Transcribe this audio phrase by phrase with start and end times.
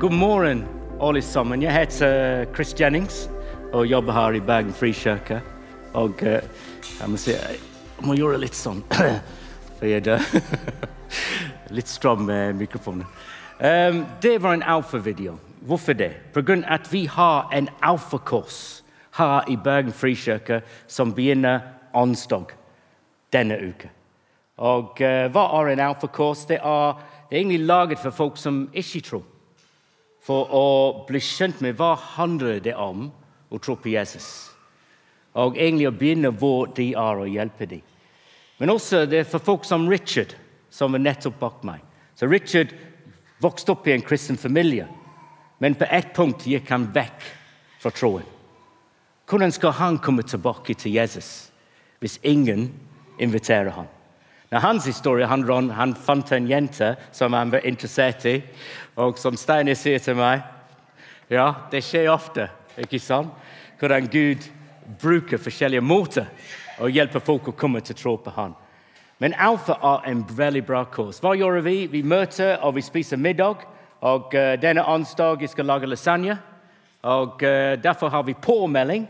[0.00, 0.64] God morgen,
[1.00, 1.62] alle sammen.
[1.62, 3.30] Jeg heter Chris Jennings
[3.72, 5.42] og jobber her i Bergen Frikirke.
[5.92, 6.40] Og eh,
[7.00, 8.78] jeg må si Jeg må gjøre litt sånn,
[9.76, 10.24] for jeg er
[11.76, 13.04] litt stram med mikrofonen.
[13.58, 15.34] Um, det var en alfa-video.
[15.68, 16.14] Hvorfor det?
[16.32, 18.80] Av at vi har en alfakurs
[19.18, 21.60] her i Bergen Frikirke som begynner
[21.92, 22.54] onsdag
[23.36, 23.92] denne uka.
[24.64, 26.46] Og uh, hva er en alfakurs?
[26.48, 29.28] Det, det er egentlig laget for folk som ikke tror.
[30.30, 30.66] For å
[31.08, 33.08] bli kjent med hva handler det om
[33.50, 34.52] å tro på Jesus.
[35.34, 37.82] Og egentlig å begynne hvor de er, og hjelpe dem.
[38.60, 40.36] Men også det er for folk som Richard,
[40.70, 41.82] som er nettopp bak meg.
[42.14, 42.76] Så Richard
[43.42, 44.86] vokste opp i en kristen familie,
[45.58, 47.26] men på ett punkt gikk han vekk
[47.82, 48.26] fra troen.
[49.26, 51.48] Hvordan skal han komme tilbake til Jesus
[51.98, 52.68] hvis ingen
[53.18, 53.90] inviterer ham?
[54.50, 58.40] Når hans historie handler om han fant en jente som han var interessert i,
[58.98, 60.42] og som Steiner sier til meg
[61.30, 63.30] Ja, det skjer ofte, ikke sant?
[63.78, 64.48] Hvordan Gud
[64.98, 66.26] bruker forskjellige måter
[66.82, 68.56] å hjelpe folk å komme til tro på Han.
[69.20, 71.20] Men Alfa er en veldig bra kurs.
[71.20, 71.84] Hva gjør vi?
[71.92, 73.66] Vi møter og vi spiser middag.
[74.00, 76.38] Og uh, Denne onsdag skal lage lasagne.
[77.02, 79.06] Og uh, Derfor har vi påmelding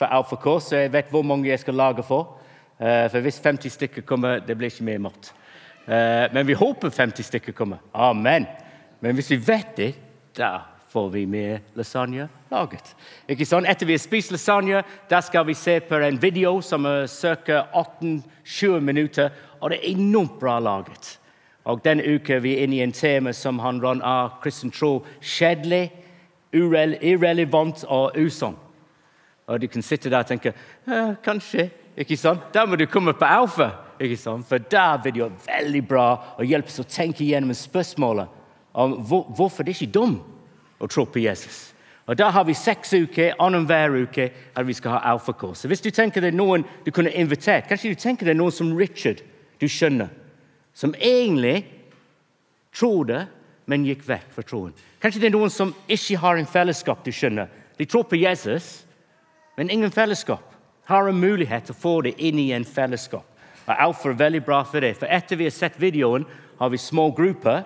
[0.00, 2.39] for Alfa-kurs, så jeg vet hvor mange jeg skal lage for.
[2.80, 5.34] Uh, for hvis 50 stykker kommer, det blir ikke mer mat.
[6.32, 7.78] men vi håper 50 stykker kommer.
[7.94, 8.46] Amen.
[9.00, 9.94] Men hvis vi vet det,
[10.36, 10.58] da
[10.92, 12.94] får vi mer lasagne laget.
[13.30, 13.66] Ikke sånn?
[13.66, 17.60] Etter vi har spist lasagne, da skal vi se på en video som er ca.
[17.78, 19.30] 18-20 minutter.
[19.60, 21.16] Og det er enormt bra laget.
[21.64, 25.04] Og Denne uka er vi inne i en tema som handler om ah, kristen tro
[25.20, 25.90] kjedelig,
[26.52, 28.56] irrelevant og usann.
[29.46, 30.52] Og Du kan sitte der og tenke
[31.24, 31.70] kanskje.
[31.98, 32.50] Ikke sant?
[32.54, 33.70] Da må du komme på Alfa.
[34.00, 34.46] ikke sant?
[34.48, 36.06] For der det jo veldig bra
[36.38, 38.28] og hjelper oss å tenke gjennom spørsmålet
[38.72, 40.20] om hvor, hvorfor det er ikke dum
[40.80, 41.70] å tro på Jesus.
[42.06, 45.62] Og Da har vi seks uker annenhver uke at vi skal ha alfakurs.
[45.64, 48.54] Hvis du tenker det er noen du kunne invitert, kanskje du tenker det er noen
[48.54, 49.22] som Richard
[49.60, 50.08] du skjønner,
[50.74, 51.66] som egentlig
[52.74, 53.20] tror det,
[53.70, 54.74] men gikk vekk fra troen.
[55.02, 57.46] Kanskje det er noen som ikke har en fellesskap du skjønner.
[57.78, 58.82] De tror på Jesus,
[59.56, 60.49] men ingen fellesskap.
[60.90, 63.26] Har en mulighet til å få det inn i en fellesskap.
[63.66, 64.96] Og Alfa er veldig bra for det.
[64.98, 66.24] For etter vi har sett videoen,
[66.58, 67.62] har vi små grupper.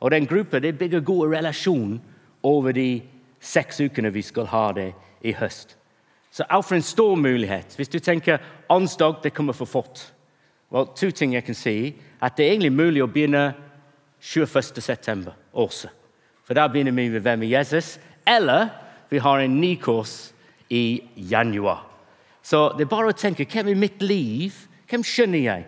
[0.00, 1.98] Og den gruppa bygger gode relasjoner
[2.42, 3.02] over de
[3.40, 4.92] seks ukene vi skal ha det
[5.24, 5.76] i høst.
[6.30, 7.72] Så Alfa er en stor mulighet.
[7.76, 10.12] Hvis du tenker onsdag, det kommer for fort.
[10.70, 11.96] Well, to ting jeg kan si.
[12.20, 13.54] At det er egentlig mulig å begynne
[14.20, 15.32] 21.9.
[15.52, 15.88] også.
[16.44, 17.98] For da begynner vi med Hvem er Jesus?
[18.26, 18.68] Eller
[19.10, 20.32] vi har en ny kurs
[20.68, 21.87] i januar.
[22.48, 24.56] Så det er bare å tenke hvem i mitt liv
[24.88, 25.66] hvem skjønner jeg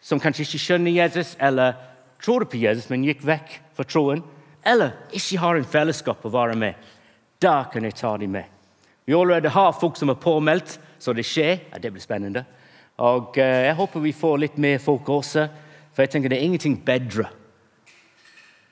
[0.00, 1.74] som kanskje ikke skjønner Jesus, eller
[2.22, 4.22] tror på Jesus, men gikk vekk fra troen?
[4.66, 6.74] eller ikke har en fellesskap å være med,
[7.42, 8.48] da kan jeg ta dem med.
[9.06, 11.60] Vi allerede har folk som er påmeldt, så det skjer.
[11.70, 12.42] Ja, det blir spennende.
[12.98, 15.46] Og Jeg håper vi får litt mer folk også,
[15.94, 17.28] for jeg tenker det er ingenting bedre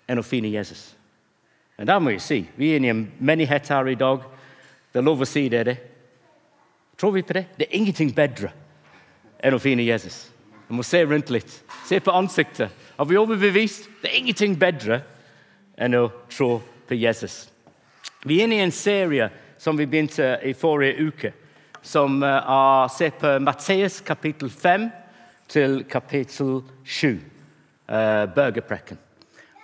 [0.08, 0.96] enn å finne Jesus.
[1.78, 4.24] Men da må jeg si, Vi er i en menighet her i dag.
[4.92, 5.64] Det er lov å si det.
[5.64, 5.78] det.
[7.04, 7.44] Tror vi på det?
[7.56, 8.48] Det er ingenting bedre
[9.44, 10.22] enn å finne Jesus.
[10.70, 11.50] Vi må se rundt litt.
[11.84, 12.72] Se på ansiktet.
[12.96, 13.90] Har vi overbevist?
[14.00, 15.02] Det er ingenting bedre
[15.76, 17.50] enn å tro på Jesus.
[18.24, 19.26] Vi er inne i en serie
[19.60, 21.32] som vi begynte i forrige uke,
[21.84, 24.86] som er ser på Matteus kapittel 5
[25.52, 27.18] til kapittel 7, uh,
[27.98, 28.96] eh, Børgeprekken.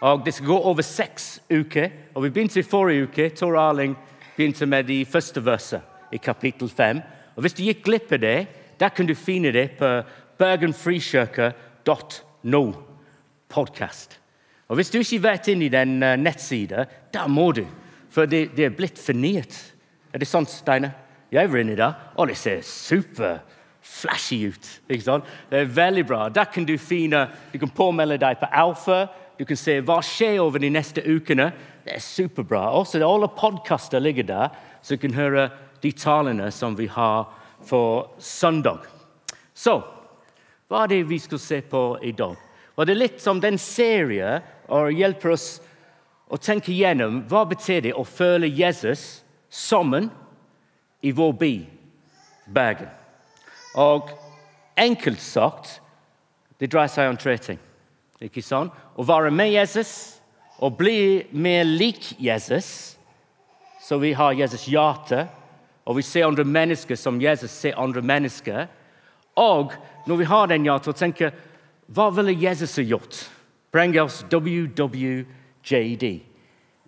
[0.03, 1.89] Og Det skal gå over seks uker.
[2.15, 3.31] og Vi begynte i forrige uke.
[3.31, 3.97] Tor Arling
[4.37, 5.81] begynte med de første versene
[6.13, 7.01] i kapittel 5.
[7.37, 8.47] Og Hvis du gikk glipp av det,
[8.81, 10.03] da kan du finne det på
[10.41, 12.65] bergenfrikirke.no
[13.49, 14.21] podkast.
[14.69, 17.67] Og Hvis du ikke vet inn i den uh, nettsida, da må du.
[18.11, 19.75] For det, det er blitt fornyet.
[20.13, 20.91] Er det sant, Steinar?
[21.31, 23.39] Jeg var inne der, og det ser super
[23.81, 24.81] flashy ut.
[24.89, 25.25] ikke sant?
[25.51, 26.29] Det er veldig bra.
[26.29, 29.07] Da kan du finne, du kan påmelde deg på Alfa.
[29.39, 31.53] Du kan se hva skjer over de neste ukene.
[31.85, 32.73] Det er superbra.
[32.77, 34.49] Også Alle podkaster ligger der,
[34.83, 35.51] så du kan høre
[35.83, 37.27] de talene som vi har
[37.67, 38.85] for søndag.
[39.55, 39.81] Så
[40.71, 42.37] hva er det vi skal se på i dag?
[42.77, 45.49] Og Det er litt som den serien og hjelper oss
[46.31, 50.09] å tenke gjennom hva betyr det å føle Jesus sammen
[51.03, 51.55] i vår by,
[52.47, 52.89] Bergen.
[53.75, 54.13] Og
[54.79, 55.81] enkelt sagt
[56.59, 57.59] det dreier seg om tre ting.
[58.21, 58.71] Ikke sånn?
[58.71, 60.21] Å være med Jesus
[60.61, 62.97] og bli mer lik Jesus,
[63.81, 65.25] så vi har Jesus' hjerte,
[65.91, 68.69] og vi ser andre mennesker som Jesus ser andre mennesker.
[69.35, 69.73] Og
[70.07, 71.49] når vi har den hjertet, tenker tenke
[71.91, 73.17] hva ville Jesus ha gjort?
[73.75, 76.21] Bring oss WWJD.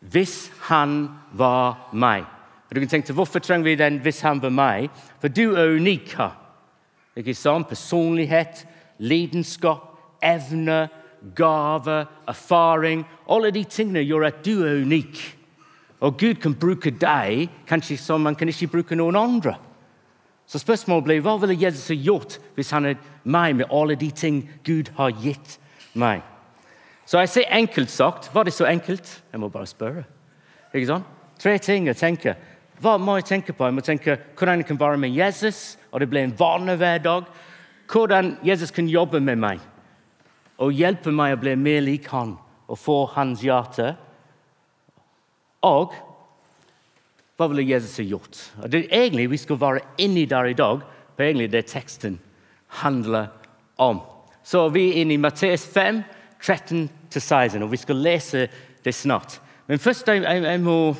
[0.00, 2.22] Hvis han var meg.
[2.70, 4.90] Og du kan tenke, Hvorfor trenger vi den 'hvis han var meg'?
[5.20, 6.36] For du er unik her.
[7.16, 7.68] Ikke sant?
[7.68, 8.66] Personlighet,
[8.98, 10.88] lidenskap, evne,
[11.34, 13.04] gave, erfaring.
[13.28, 15.38] Alle de tingene gjør at du er unik.
[16.02, 19.54] Og Gud kan bruke deg kanskje som han kan ikke bruke noen andre.
[20.50, 24.10] Så spørsmålet blir hva ville Jesus ha gjort hvis han hadde meg med alle de
[24.10, 25.58] ting Gud har gitt
[25.94, 26.24] meg?
[27.06, 28.30] Så jeg sier enkelt sagt.
[28.34, 29.08] Var det så enkelt?
[29.32, 30.04] Jeg må bare spørre.
[30.74, 31.06] Ikke sant?
[31.38, 32.36] Tre ting jeg tenker.
[32.82, 33.66] Hva må jeg tenke på?
[33.66, 36.98] Jeg må tenke Hvordan jeg kan være med Jesus, og det blir en vane hver
[36.98, 37.26] dag.
[37.92, 39.60] Hvordan Jesus kan jobbe med meg
[40.62, 42.36] og hjelpe meg å bli mer lik han
[42.70, 43.94] og få hans hjerte.
[45.62, 45.94] Og
[47.38, 48.38] hva ville Jesus ha gjort?
[48.70, 50.82] Det er egentlig Vi skal være inni der i dag,
[51.16, 52.20] for egentlig det teksten
[52.82, 53.28] handler
[53.78, 54.00] om.
[54.44, 56.02] Så vi er inne i Matteus 5,
[56.42, 58.48] 13-16, og vi skal lese
[58.84, 59.40] det snart.
[59.66, 60.94] Men først jeg, jeg, jeg, må,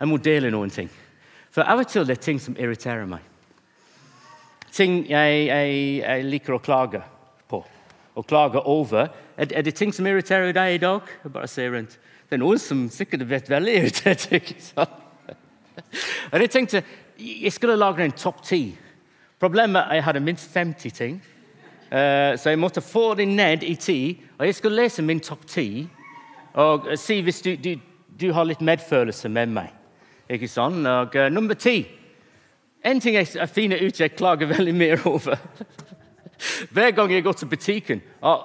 [0.00, 0.90] jeg må dele noen ting.
[1.50, 3.22] For av og til det er ting som irriterer meg.
[4.74, 7.00] Ting jeg, jeg liker å klage
[7.48, 7.62] på
[8.16, 9.08] og klage over.
[9.36, 11.08] Er, er, det ting som irriterer deg i dag?
[11.24, 11.98] Jeg bare ser rundt.
[12.26, 14.26] Det er noen som sikkert blitt veldig irritert.
[14.32, 15.02] ikke sant?
[16.32, 16.82] Og jeg tenkte
[17.16, 18.76] jeg skulle lage en topp ti.
[19.40, 21.22] Problemet er at jeg hadde minst 50 ting.
[21.86, 24.22] Uh, så jeg måtte få det ned i ti.
[24.38, 25.88] Og jeg skulle lese min topp ti
[26.56, 27.74] og si hvis du, du,
[28.20, 29.72] du, har litt medfølelse med meg.
[30.28, 30.86] Ikke sant?
[30.86, 31.86] Og uh, nummer ti
[32.84, 35.36] En ting jeg, jeg finner ut jeg klager veldig mer over.
[36.74, 38.44] Hver gang jeg går til butikken og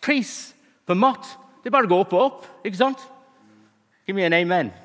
[0.00, 0.54] Pris
[0.86, 1.26] på mat
[1.62, 2.48] det er bare å gå opp og opp.
[2.64, 3.02] ikke sant?
[4.06, 4.72] Give me an amen.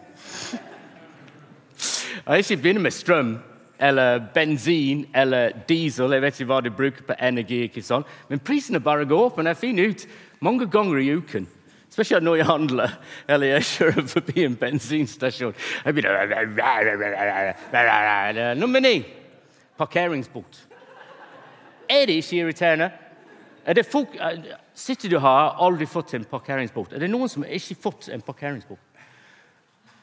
[2.28, 3.34] Jeg ikke begynner med strøm
[3.80, 6.14] eller bensin eller diesel.
[6.14, 7.64] Jeg vet ikke hva de bruker på energi.
[7.68, 8.08] ikke sant?
[8.30, 9.38] Men prisene bare går opp.
[9.38, 10.08] og Jeg finner ut
[10.40, 11.48] mange ganger i uken,
[11.90, 12.90] spesielt når jeg handler
[13.28, 15.54] eller jeg kjører forbi en bensinstasjon
[15.86, 17.56] jeg begynner...
[18.56, 19.06] Nummer ni
[19.78, 20.68] parkeringsbot.
[21.90, 22.92] Er det ikke irriterende?
[23.66, 24.08] Er det folk,
[24.74, 26.94] sitter du her og aldri fått en parkeringsbot?
[26.94, 28.80] Er det noen som ikke har fått en parkeringsbot?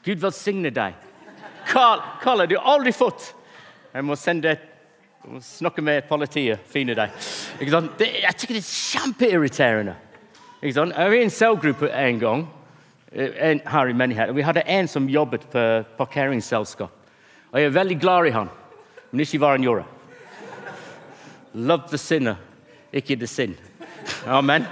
[0.05, 0.95] Gud velsigne deg.
[1.71, 3.35] Kalle, du har aldri fått
[3.93, 4.55] Jeg må sende
[5.45, 6.63] snakke med politiet.
[6.71, 7.11] Finne deg.
[7.59, 9.95] Det, jeg syns det er kjempeirriterende.
[10.61, 12.45] Jeg var i en cellegruppe en gang
[13.11, 14.35] eh, en, her i menigheten.
[14.35, 15.65] Vi hadde en som jobbet på
[15.97, 16.93] parkeringsselskap.
[17.51, 18.49] Og jeg er veldig glad i han,
[19.11, 19.83] men ikke hva han gjorde.
[21.53, 22.37] Love the sinner,
[22.93, 23.57] ikke the sin.
[24.25, 24.65] Amen.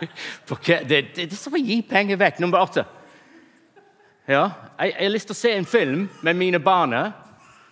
[0.00, 2.40] Det, det, er som å gi penger vekk.
[2.40, 2.84] Nummer åtte.
[4.30, 4.46] Ja,
[4.78, 6.94] jeg, jeg har lyst til å se en film med mine barn.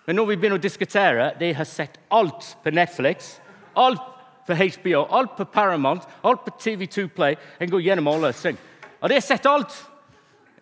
[0.07, 3.35] Men når vi begynner å diskutere De har sett alt på Netflix,
[3.77, 4.03] alt
[4.49, 7.37] på HBO, alt på Paramount, alt på TV2 Play.
[7.61, 8.57] Jeg går gjennom alle ting.
[9.01, 9.75] Og de har sett alt.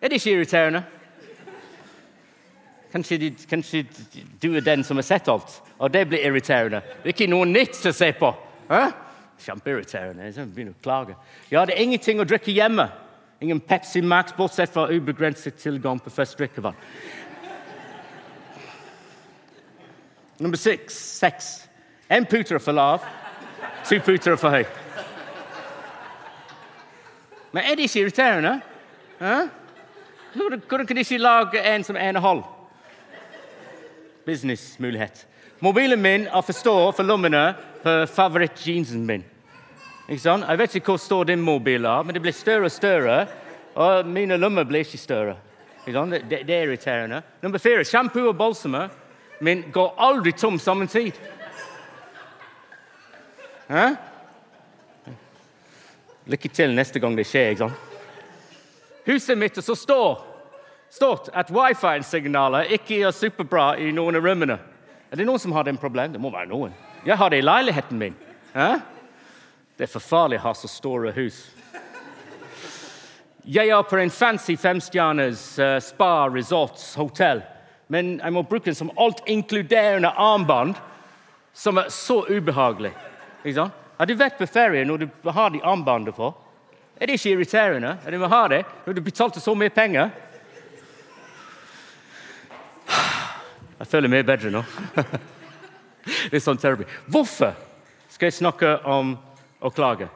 [0.01, 0.83] Er det ikke irriterende?
[2.91, 3.85] Kanskje, kanskje,
[4.41, 6.79] du er den som har sett alt, og det blir irriterende.
[7.03, 8.29] Det er ikke noe nytt å se på.
[8.69, 8.85] Hæ?
[9.43, 10.31] Kjempeirriterende.
[10.55, 11.15] Begynner å klage.
[11.51, 12.89] Ja, det er ingenting å drikke hjemme.
[13.41, 16.77] Ingen Pepsi Max, bortsett fra ubegrenset tilgang på ferskt drikkevann.
[20.39, 20.93] Nummer seks.
[20.93, 21.67] seks.
[22.09, 23.05] En puter er for lav,
[23.85, 24.65] to puter er for høy.
[27.51, 28.59] Men er det ikke irriterende?
[30.37, 32.43] Hvordan kan de ikke lage en som er en halv?
[34.25, 35.27] Businessmulighet.
[35.59, 39.23] Mobilen min er for stor for lommene på favorittjeansen min.
[40.07, 43.25] Jeg vet ikke hvor stor din mobil er, men det blir større og større.
[43.75, 45.35] Og mine lommer blir ikke større.
[45.85, 45.93] Det,
[46.29, 47.21] det, det, er irriterende.
[47.41, 48.89] Nummer fire sjampo og balsamer
[49.39, 51.11] min går aldri tom samme tid.
[53.67, 53.89] Hæ?
[56.25, 57.51] Lykke til neste gang det skjer.
[57.51, 57.83] ikke sant?
[59.07, 60.25] Huset mitt så står
[60.91, 64.57] stort at wifi-signalet ikke er superbra i noen av rommene.
[65.11, 66.15] Er det noen som har den problemet?
[66.15, 66.73] Det må være noen.
[67.05, 68.15] Jeg har det i leiligheten min.
[68.55, 68.79] Hæ?
[69.77, 71.35] Det er for farlig å ha så store hus.
[73.45, 77.43] Jeg er på en fancy femstjerners uh, spa resorts hotell,
[77.87, 80.73] men jeg må bruke en som alt-inkluderende armbånd
[81.53, 82.91] som er så ubehagelig.
[83.45, 86.31] Har du vært på ferie når du har de armbåndene på?
[86.97, 87.93] Er det ikke irriterende?
[88.01, 90.09] Er det må ha det når du betalte så mye penger?
[93.77, 94.65] Jeg føler meg bedre nå.
[96.33, 96.89] det er sånn terrible.
[97.05, 97.53] Hvorfor
[98.09, 99.13] skal jeg snakke om
[99.61, 100.09] og klage.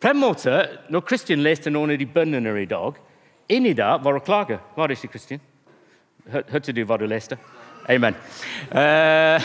[0.00, 2.94] På en måte, Når Kristin leste noen av de bønnene i dag,
[3.48, 4.58] inni der var å klage.
[4.76, 5.40] Var det ikke, Kristin?
[6.28, 7.38] Hørte du hva du leste?
[7.88, 8.14] Amen.
[8.72, 9.42] Uh.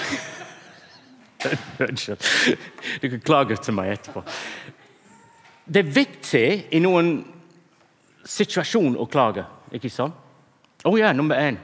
[3.02, 4.22] Du kan klage til meg etterpå.
[5.66, 7.18] Det er viktig i noen
[8.24, 9.44] situasjon å klage.
[9.72, 10.16] ikke sant?
[10.84, 11.58] Å oh, ja, nummer én.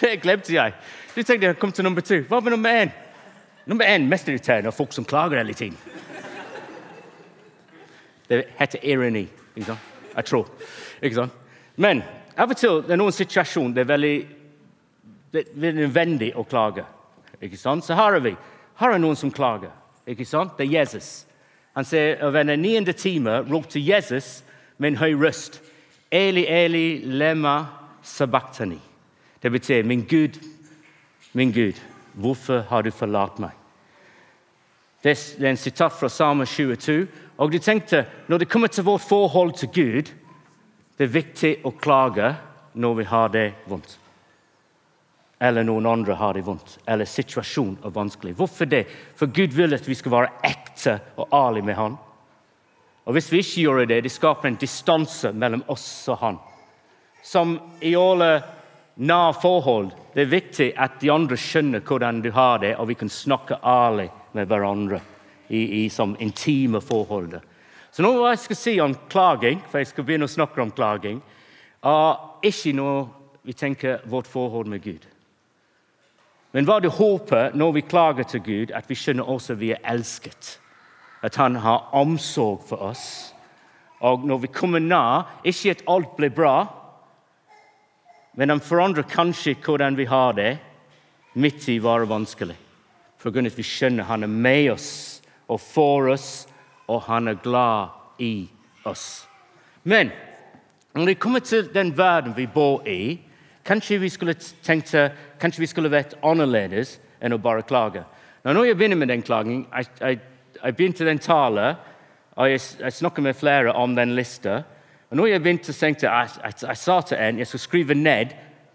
[0.00, 0.74] Det glemte jeg.
[1.14, 2.22] Du tenkte jeg kom til nummer to.
[2.28, 2.92] Hva med nummer én?
[3.66, 5.78] Nummer én mest irriterende folk som klager hele tiden.
[8.28, 9.28] Det heter ironi.
[9.56, 9.78] Ikke sant?
[10.16, 10.48] Jeg tror.
[11.02, 11.32] Ikke sant?
[11.76, 12.02] Men
[12.36, 14.16] av og til det er noen situasjoner det er veldig
[15.34, 16.84] det er nødvendig å klage.
[17.42, 17.84] Ikke sant?
[17.84, 18.34] Så her er vi.
[18.78, 19.72] Her er noen som klager.
[20.06, 20.54] Ikke sant?
[20.58, 21.26] Det er Jesus.
[21.74, 24.44] Han sier ved den niende time ropte Jesus
[24.78, 25.60] med en høy røst
[26.14, 27.66] Eli, Eli, lema
[28.02, 28.78] sabachthani.
[29.42, 30.38] Det betyr, min Gud,
[31.32, 31.80] min Gud,
[32.14, 33.52] hvorfor har du forlatt meg?
[35.04, 37.06] Det er en sitat fra Salme 22.
[37.36, 40.10] Og de tenkte, Når det kommer til vårt forhold til Gud,
[40.96, 42.34] det er viktig å klage
[42.74, 43.98] når vi har det vondt.
[45.40, 48.34] Eller noen andre har det vondt, eller situasjonen er vanskelig.
[48.38, 48.86] Hvorfor det?
[49.16, 51.96] For Gud vil at vi skal være ekte og ærlige med Han.
[53.04, 56.38] Og Hvis vi ikke gjør det, det skaper en distanse mellom oss og Han.
[57.22, 58.42] Som i alle
[58.96, 62.94] nære forhold det er viktig at de andre skjønner hvordan du har det, og vi
[62.94, 65.00] kan snakke ærlig med hverandre
[65.48, 67.40] i, i som intime forhold.
[67.90, 70.70] Så nå hva jeg skal si om klaging, for jeg skal begynne å snakke om
[70.74, 71.18] klaging,
[71.84, 73.02] er ikke når
[73.44, 75.02] vi tenker vårt forhold med Gud.
[76.54, 79.82] Men hva du håper når vi klager til Gud, at vi skjønner også vi er
[79.90, 80.60] elsket.
[81.26, 83.34] At han har omsorg for oss.
[84.04, 86.56] Og når vi kommer nær, ikke at alt blir bra,
[88.34, 90.56] men han forandrer kanskje hvordan vi har det
[91.34, 92.56] midt i våre vanskelig.
[93.18, 94.90] For grunn at vi skjønner han er med oss
[95.48, 96.46] og for oss,
[96.88, 98.46] og han er glad i
[98.88, 99.26] oss.
[99.84, 100.10] Men
[100.94, 103.18] når det kommer til den verden vi bor i,
[103.64, 104.92] kanskje vi skulle tenkt
[105.40, 108.04] kanskje vi skulle vært annerledes enn å bare klage.
[108.44, 110.20] Nå, når jeg begynner med den klagen, jeg, jeg,
[110.60, 111.80] jeg begynte den talen,
[112.36, 114.62] og jeg, jeg snakker med flere om den lista.
[115.14, 118.32] Og når jeg begynte, tenkte jeg, jeg, sa til en jeg skulle skrive ned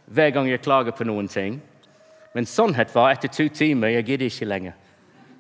[0.08, 1.58] hver gang jeg klager på noen ting.
[2.31, 4.77] Men sannhet var etter to timer jeg gidder ikke lenger.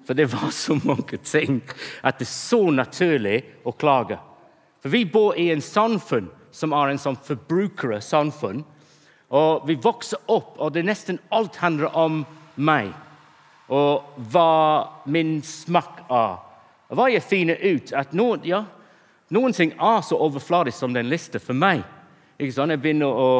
[0.03, 1.61] For det var så mange ting
[2.03, 4.17] at det er så naturlig å klage.
[4.83, 8.65] For vi bor i en samfunn som er en sånn forbrukersamfunn.
[9.31, 12.25] Og vi vokser opp, og det nesten alt handler om
[12.59, 12.91] meg.
[13.71, 16.35] Og hva min smak er.
[16.91, 18.65] Og hva jeg finner ut at noen, ja,
[19.35, 21.83] noen ting er så overfladisk som den lista for meg.
[22.39, 22.73] Ikke sant?
[22.73, 23.31] Jeg begynner å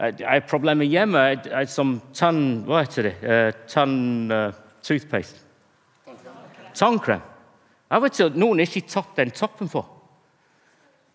[0.00, 2.62] jeg har problemer hjemme jeg, som tann...
[2.64, 3.14] Hva heter det?
[3.20, 3.98] Uh, tann...
[4.32, 5.42] Uh, toothpaste.
[6.72, 7.20] Tannkrem.
[7.90, 9.84] Av og til noen ikke tatt den toppen for.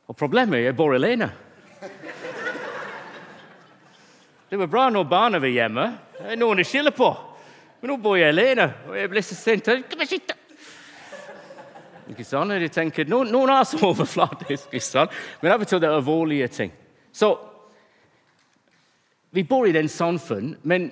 [0.06, 1.32] Og problemet er jeg bor alene.
[4.50, 5.86] Det var bra når barna var hjemme.
[6.20, 7.10] Det er noen å skylde på.
[7.82, 9.72] Men nå bor jeg alene, og jeg blir så sint.
[12.12, 12.54] Ikke sant?
[12.62, 15.08] De tenker, Noen, noen er så overfladiske,
[15.42, 16.74] men av og til det er alvorlige ting.
[17.16, 17.34] Så
[19.36, 20.92] vi bor i den samfunn, men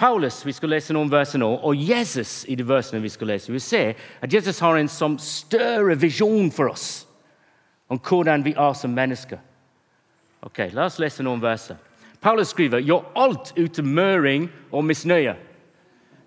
[0.00, 3.52] Paulus vi skal lese noen verser nå, og Jesus i de versene vi skal lese,
[3.52, 7.04] vi ser at Jesus har en som større visjon for oss
[7.90, 9.38] om hvordan vi er som mennesker.
[10.46, 11.76] Ok, La oss lese noen verser.
[12.20, 15.36] Paulus skriver gjør alt uten møring og misnøye.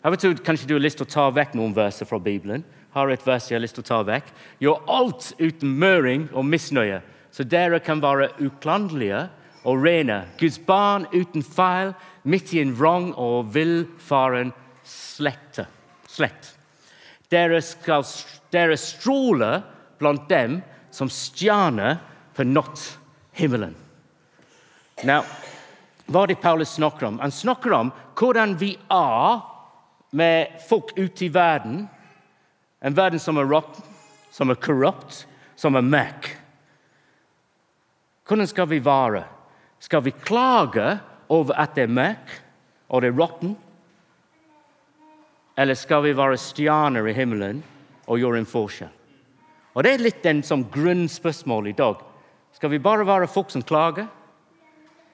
[0.03, 2.65] Av og til kanskje du har lyst til å ta vekk noen verser fra Bibelen.
[2.93, 4.27] Har et vers jeg har lyst til å ta vekk.
[4.61, 7.01] Gjør alt uten møring og misnøye,
[7.33, 9.27] så dere kan være uklanderlige
[9.63, 14.53] og rene, Guds barn uten feil, midt i en vrang og villfaren
[14.85, 15.65] slette.
[16.07, 16.51] slett.
[17.31, 18.03] Dere skal
[18.53, 19.63] dere stråle
[19.97, 20.59] blant dem
[20.93, 21.97] som stjerner
[22.35, 23.73] på natthimmelen.
[25.07, 25.23] Now,
[26.05, 27.19] hva er det Paulus snakker om?
[27.23, 29.41] Han snakker om hvordan vi er
[30.13, 31.87] med folk ute i verden.
[32.83, 33.83] En verden som er råtten,
[34.33, 35.23] som er korrupt,
[35.55, 36.31] som er mekk.
[38.27, 39.23] Hvordan skal vi være?
[39.79, 40.97] Skal vi klage
[41.31, 42.33] over at det er mekk
[42.89, 43.59] og det er råttent?
[45.57, 47.61] Eller skal vi være stjerner i himmelen
[48.09, 48.91] og gjøre en forskjell?
[49.73, 52.01] Og Det er litt den som grunnspørsmål i dag.
[52.53, 54.07] Skal vi bare være folk som klager?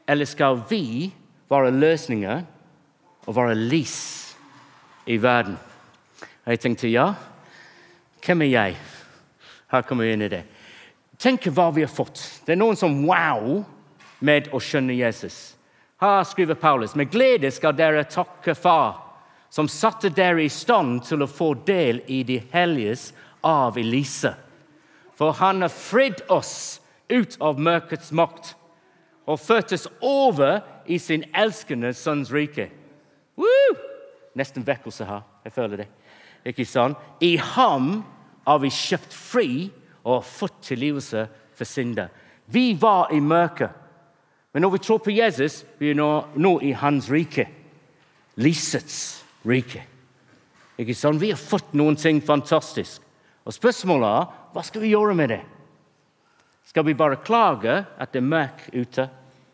[0.08, 1.12] Eller skal vi
[1.50, 2.44] være løsninger
[3.28, 4.36] og være lys
[5.06, 5.58] i verden?
[6.46, 7.14] Jeg tenkte ja,
[8.26, 8.80] hvem er jeg?
[9.70, 10.44] Her kommer vi inn i det.
[11.20, 12.22] Tenk hva vi har fått.
[12.46, 13.62] Det er noen som wow
[14.24, 15.56] med å skjønne Jesus.
[16.00, 18.96] Her skriver Paulus.: Med glede skal dere takke Far,
[19.50, 23.12] som satte dere i stand til å få del i de helliges
[23.44, 24.34] av Elise.
[25.20, 28.54] For han har fridd oss ut av mørkets makt
[29.28, 32.70] og ført oss over i sin elskende sønns rike.
[33.38, 33.76] Woo!
[34.40, 35.26] Nesten vekkelse her.
[35.44, 35.88] Jeg føler det.
[36.50, 36.98] Ikke sant?
[37.22, 38.00] I ham
[38.48, 39.50] har vi kjøpt fri
[40.08, 42.10] og fått tilgivelse for synder.
[42.50, 43.76] Vi var i mørket
[44.50, 47.44] Men når vi tror på Jesus, vi er nå, nå i hans rike.
[48.42, 49.84] Lysets rike.
[50.82, 51.22] Ikke sant?
[51.22, 53.04] Vi har fått noen ting fantastisk.
[53.46, 54.26] Og spørsmålet er
[54.56, 55.40] hva skal vi gjøre med det?
[56.66, 59.06] Skal vi bare klage at det er mørkt ute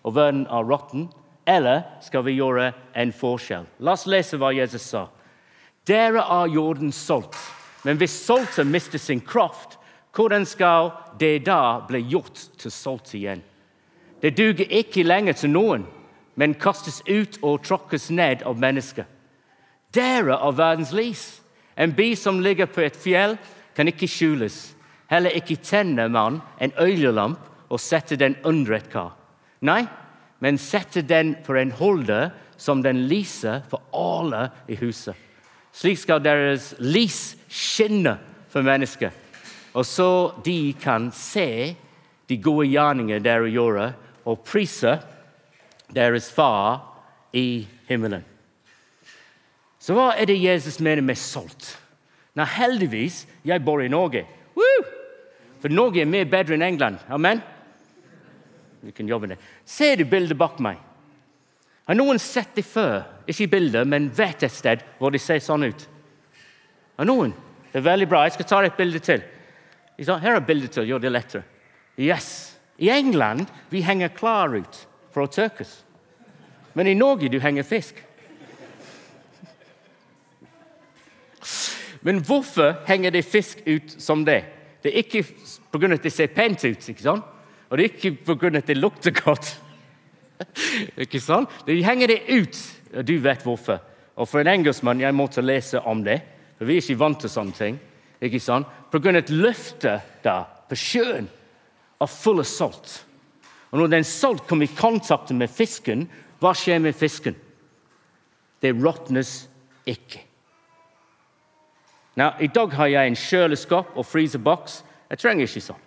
[0.07, 1.09] og verden er råtten?
[1.43, 3.67] Eller skal vi gjøre en forskjell?
[3.83, 5.09] La oss lese hva Jesus sa.
[5.85, 7.35] Dere er jordens salt.
[7.85, 9.77] Men hvis saltet mister sin kraft,
[10.15, 13.43] hvordan skal det da bli gjort til salt igjen?
[14.21, 15.83] Det duger ikke lenger til noen,
[16.35, 19.05] men kastes ut og tråkkes ned av mennesker.
[19.93, 21.25] Dere er verdens lys.
[21.77, 23.37] En by som ligger på et fjell,
[23.75, 24.71] kan ikke skjules.
[25.11, 29.13] Heller ikke tenner man en oljelamp og setter den under et kar.
[29.61, 29.83] Nei,
[30.39, 35.24] men setter den på en holder som den lyser for alle i huset.
[35.75, 38.15] Slik skal deres lys skinne
[38.51, 39.11] for mennesker,
[39.75, 40.09] og så
[40.45, 41.75] de kan se
[42.29, 43.81] de gode gjerninger dere gjør,
[44.25, 44.95] og prise
[45.93, 46.79] deres far
[47.35, 48.23] i himmelen.
[49.77, 51.75] Så hva er det Jesus mener med salt?
[52.35, 54.23] Nei, heldigvis, jeg bor i Norge.
[54.57, 54.87] Woo!
[55.61, 57.03] For Norge er mye bedre enn England.
[57.11, 57.43] Amen?
[58.81, 59.37] Vi kan jobbe det.
[59.65, 60.81] Ser du bildet bak meg?
[61.85, 63.03] Har noen sett det før?
[63.29, 65.85] Ikke i bildet, men vet et sted hvor de ser sånn ut?
[66.97, 67.33] Har noen?
[67.71, 68.23] Det er veldig bra.
[68.25, 69.23] Jeg skal ta et bilde til.
[69.99, 70.87] Her er bildet til.
[70.89, 71.43] Gjør det lettere.
[71.99, 72.57] Yes.
[72.77, 74.81] I England vi henger klar ut
[75.13, 75.81] for å tørkes.
[76.75, 78.01] Men i Norge du henger fisk.
[82.05, 84.43] Men hvorfor henger det fisk ut som det?
[84.83, 85.23] Det er ikke
[85.73, 85.93] pga.
[85.93, 86.89] at det ser pent ut.
[86.89, 87.23] ikke sant?
[87.69, 88.57] Og det er ikke pga.
[88.57, 89.61] at det lukter godt.
[91.03, 91.51] ikke sant?
[91.67, 92.61] De henger det ut,
[92.95, 93.81] og du vet hvorfor.
[94.15, 96.21] Og For en engelskmann jeg måtte lese om det,
[96.57, 97.79] for vi er ikke vant til sånne ting.
[98.21, 98.67] ikke sant?
[98.91, 99.17] Pga.
[99.17, 101.27] et løftet der på sjøen
[102.01, 103.05] er full av salt.
[103.71, 106.07] Og Når den salt kommer i kontakt med fisken,
[106.39, 107.35] hva skjer med fisken?
[108.61, 109.47] Det råtnes
[109.85, 110.21] ikke.
[112.15, 114.83] Now, I dag har jeg en kjøleskap og fryseboks.
[115.09, 115.81] Jeg trenger ikke sånn.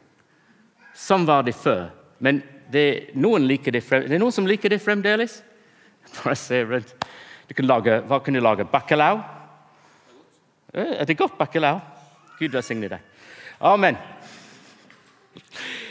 [0.95, 1.89] Sånn var det før.
[2.21, 5.41] Men det, noen liker det, frem, det er noen som liker det fremdeles.
[6.19, 6.95] Bare se rundt.
[7.49, 8.67] Du kan lage, hva kan du lage?
[8.69, 9.23] Bacalao?
[10.75, 11.81] Eh, er det godt bacalao?
[12.39, 13.05] Gud velsigne deg.
[13.65, 13.97] Amen.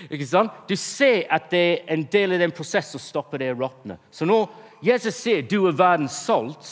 [0.07, 0.53] Ikke sant?
[0.69, 3.97] Du ser at det er en del av den prosessen som stopper det å råtne.
[4.11, 4.47] Så når
[4.85, 6.69] Jesus sier du er verdens salt,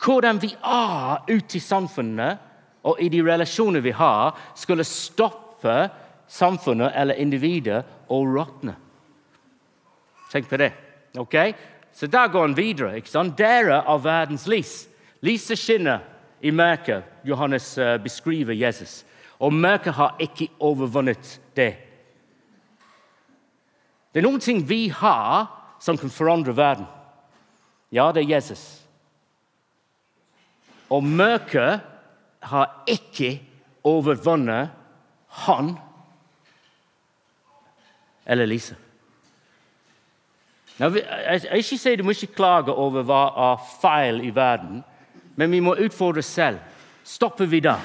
[0.00, 2.46] hvordan vi er ute i samfunnet
[2.88, 5.88] og i de relasjoner vi har, skulle stoppe
[6.30, 8.76] samfunnet eller individet å råtne.
[10.30, 10.72] Tenk på det.
[11.18, 11.34] ok?
[11.92, 12.96] Så der går han videre.
[12.96, 13.38] ikke sant?
[13.38, 14.88] Dere er verdens lys.
[15.20, 16.00] Lyset skinner
[16.40, 17.04] i mørket.
[17.24, 19.04] Johannes uh, beskriver Jesus.
[19.38, 21.74] Og mørket har ikke overvunnet det.
[24.12, 26.86] Det er noen ting vi har som kan forandre verden.
[27.90, 28.82] Ja, det er Jesus.
[30.90, 31.80] Og mørket
[32.40, 33.40] har ikke
[33.86, 34.70] overvunnet
[35.46, 35.74] han
[38.26, 38.76] eller Lise.
[40.80, 44.80] Nå, jeg, ikke sier Du må ikke klage over hva er feil i verden,
[45.36, 46.60] men vi må utfordre oss selv.
[47.04, 47.76] Stopper vi da?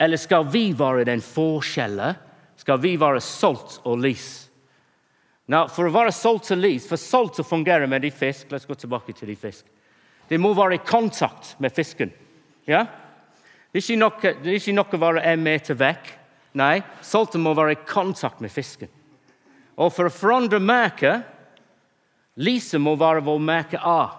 [0.00, 2.18] Eller skal vi være den forskjellen?
[2.60, 4.28] Skal vi være salt og lys?
[5.52, 8.58] Nå, for å være salt og lys, for salt å fungere med de fisk La
[8.58, 9.64] oss gå tilbake til de fisk.
[10.26, 12.10] Det må være kontakt med fisken.
[12.66, 12.82] Ja?
[13.70, 16.10] Det er ikke nok, å være en meter vekk.
[16.58, 18.90] Nei, saltet må være kontakt med fisken.
[19.76, 21.35] Og for å forandre merket
[22.36, 24.12] Lyset må være hvor merke er.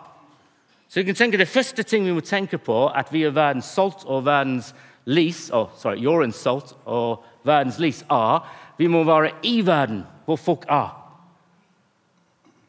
[0.87, 3.65] Så du kan tenke Det første ting vi må tenke på, at vi er verdens
[3.65, 4.73] salt og verdens
[5.05, 10.35] lys oh, sorry, jordens salt og verdens lys er Vi må være i verden hvor
[10.35, 10.89] folk er.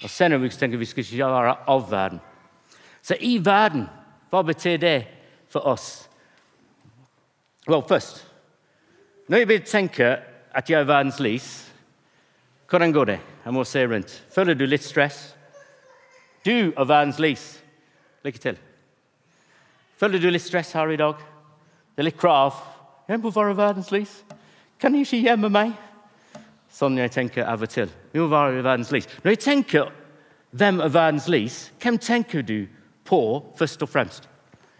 [0.03, 2.21] Og senere vi tenker vi skal ikke være av verden.
[3.03, 3.89] Så i verden,
[4.31, 5.07] hva betyr det
[5.51, 6.09] for oss?
[7.69, 8.25] Well, først
[9.29, 10.19] Når jeg vil tenke
[10.55, 11.73] at jeg er verdens lys,
[12.69, 13.19] hvordan går det?
[13.45, 14.25] Jeg må se rundt.
[14.35, 15.38] Føler du litt stress?
[16.49, 17.45] Du er verdens lys.
[18.25, 18.57] Lykke til.
[20.01, 21.19] Føler du litt stress her i dag?
[21.93, 22.57] Det er litt krav.
[23.09, 24.23] Jeg må være verdens lys.
[24.81, 25.75] Kan jeg ikke gjemme meg?
[26.73, 27.91] Sånn jeg tenker av og til.
[28.15, 29.09] Vi må være verdens lys.
[29.25, 29.93] Når jeg tenker
[30.57, 32.63] hvem er verdens lys, hvem tenker du
[33.05, 33.21] på
[33.59, 34.29] først og fremst?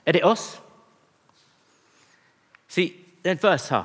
[0.07, 0.55] Er det oss?
[2.69, 2.87] Se,
[3.25, 3.85] den vers her.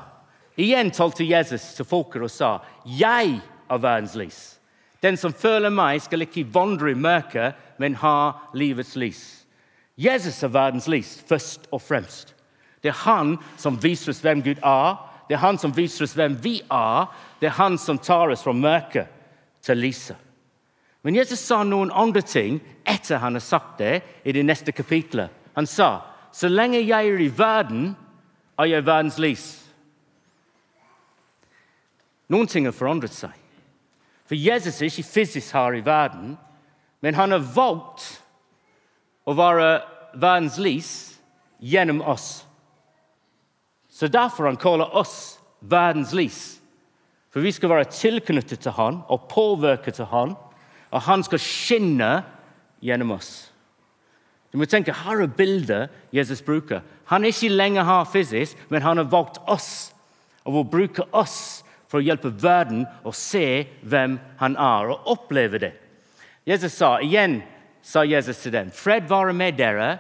[0.56, 4.60] Igjen talte Jesus til folket og sa, 'Jeg er verdens lys.'
[5.02, 9.46] 'Den som følger meg, skal ikke vandre i mørket, men ha livets lys.'
[9.96, 12.34] Jesus er verdens lys først og fremst.
[12.82, 14.96] Det er han som viser oss hvem Gud er.
[15.28, 17.06] Det er han som viser oss hvem vi er.
[17.40, 19.08] Det er han som tar oss fra mørket
[19.62, 20.18] til lyset.
[21.04, 25.30] Men Jesus sa noen andre ting etter han har sagt det i det neste kapitlet.
[25.56, 26.02] Han sa
[26.34, 27.92] så lenge jeg er i verden,
[28.58, 29.46] er jeg verdens lys.
[32.34, 33.36] Noen ting har forandret seg.
[34.26, 36.38] For Jesus er ikke fysisk her i verden,
[37.04, 38.06] men han har valgt
[39.28, 39.68] å være
[40.16, 40.92] verdens lys
[41.60, 42.46] gjennom oss.
[43.92, 46.40] Så derfor han kaller oss verdens lys.
[47.34, 50.38] For vi skal være tilknyttet til han og påvirke til han,
[50.94, 52.12] og han skal skinne
[52.84, 53.34] gjennom oss.
[54.54, 56.84] Du må tenke, Her er bildet Jesus bruker.
[57.10, 59.92] Han er ikke lenger her fysisk, men han har valgt oss
[60.46, 65.60] og vil bruke oss for å hjelpe verden å se hvem han er, og oppleve
[65.62, 65.74] det.
[66.46, 67.42] Jesus sa igjen
[67.84, 70.00] sa Jesus til dem, 'Fred være med dere.'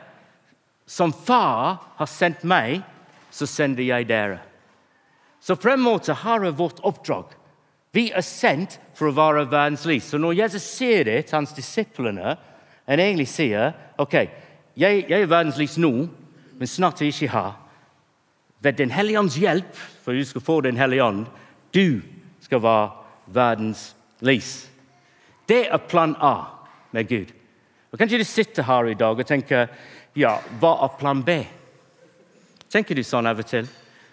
[0.86, 2.82] Som Far har sendt meg,
[3.32, 4.40] så sender jeg dere.
[5.40, 7.26] Så på en måte har jeg vårt oppdrag.
[7.94, 10.10] Vi er sendt for å være verdens lys.
[10.12, 12.36] Så når Jesus sier det til hans disiplene,
[12.88, 14.16] han egentlig sier ok,
[14.76, 15.92] jeg, jeg er verdens lys nå,
[16.58, 17.54] men snart er jeg ikke her.
[18.64, 21.26] Ved Den hellige ånds hjelp, for du skal få Den hellige ånd,
[21.74, 22.02] du
[22.42, 22.92] skal være
[23.28, 24.73] verdens lys.
[25.50, 26.36] Det er plan A
[26.92, 27.34] med Gud.
[27.92, 29.68] Og Kanskje du sitter her i dag og tenker
[30.16, 31.38] ja, hva er plan B?
[32.74, 33.68] Tenker du sånn av og til?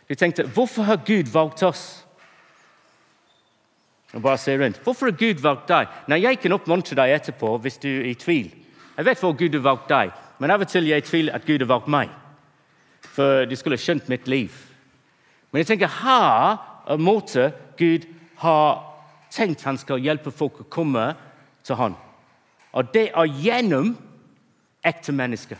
[0.08, 1.84] Du tenkte hvorfor har Gud valgt oss?
[4.12, 4.80] Og bare se rundt.
[4.84, 5.88] Hvorfor har Gud valgt deg?
[6.10, 8.50] Nei, Jeg kan oppmuntre deg etterpå hvis du er i tvil.
[8.96, 11.62] Jeg vet hvor Gud har valgt deg, men av og til jeg tviler at Gud
[11.62, 12.10] har valgt meg.
[13.14, 14.50] For du skulle skjønt mitt liv.
[15.50, 16.58] Men jeg tenker her
[16.90, 18.04] er måte Gud
[18.42, 18.89] har
[19.30, 21.12] tenkt han skal hjelpe folk å komme
[21.66, 21.96] til han.
[22.72, 23.94] Og det er gjennom
[24.86, 25.58] ekte mennesker.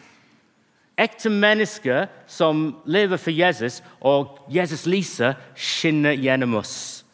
[1.00, 7.04] Ekte mennesker som lever for Jesus, og Jesus lyset skinner gjennom oss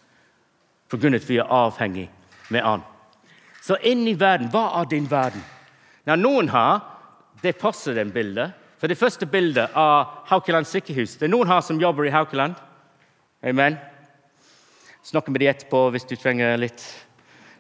[0.90, 1.14] pga.
[1.14, 2.11] at vi er avhengig
[2.51, 2.83] med han.
[3.62, 4.51] Så inni verden.
[4.51, 5.42] Hva er din verden?
[6.07, 6.97] Når noen har
[7.42, 8.53] det passer den bildet.
[8.79, 11.16] For Det første bildet er Haukeland sykehus.
[11.16, 12.55] Det er noen her som jobber i Haukeland.
[13.42, 13.79] Amen.
[15.07, 16.83] Snakker med dem etterpå hvis du trenger litt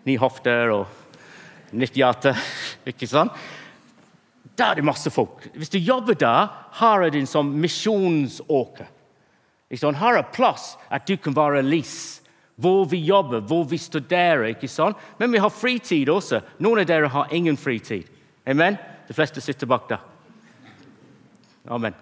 [0.06, 2.32] ny hofter og nytt hjerte.
[2.90, 3.36] Ikke sant?
[4.56, 5.44] Der er det masse folk.
[5.54, 6.48] Hvis du jobber der,
[6.80, 8.88] har du en sånn misjonsåker.
[9.70, 12.24] Her er plass at du kan være lys.
[12.58, 14.48] Hvor vi jobber, hvor vi studerer.
[14.48, 14.96] ikke sant?
[15.18, 16.40] Men vi har fritid også.
[16.58, 18.08] Noen av dere har ingen fritid.
[18.48, 18.78] Amen?
[19.06, 20.00] De fleste sitter bak der.
[21.68, 21.94] Amen.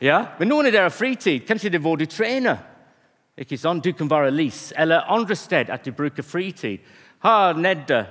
[0.00, 0.24] Ja?
[0.38, 1.44] Men noen av dere har fritid.
[1.46, 2.71] Kanskje det er hvor du trener.
[3.42, 3.82] Ikke sant?
[3.84, 4.70] Du kan være lys.
[4.78, 6.78] Eller andre steder at du bruker fritid.
[7.22, 8.06] Her nede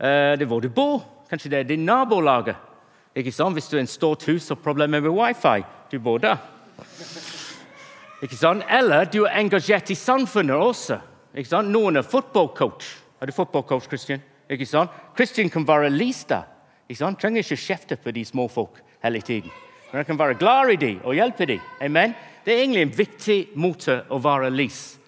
[0.00, 1.04] Eh, det er hvor du bor.
[1.30, 2.54] Kanskje det er din nabolag.
[3.14, 3.36] Hvis
[3.68, 6.36] du er en stort hus og problemer med wifi, du bor der.
[8.22, 8.64] Ikke sant?
[8.70, 10.98] Eller du er engasjert i samfunnet også.
[11.34, 11.70] Ikke sant?
[11.72, 12.84] Noen er fotballcoach.
[13.20, 14.20] Er du fotballcoach, Christian?
[14.50, 14.90] Ikke sant?
[15.16, 16.44] Christian kan være lys der.
[16.88, 17.20] Ikke sant?
[17.20, 19.50] Trenger ikke kjefte på de små folk hele tiden.
[19.92, 21.60] Men han kan være glad i dem og hjelpe dem.
[21.80, 22.14] Amen?
[22.46, 24.98] Det er egentlig en viktig måte å være lys.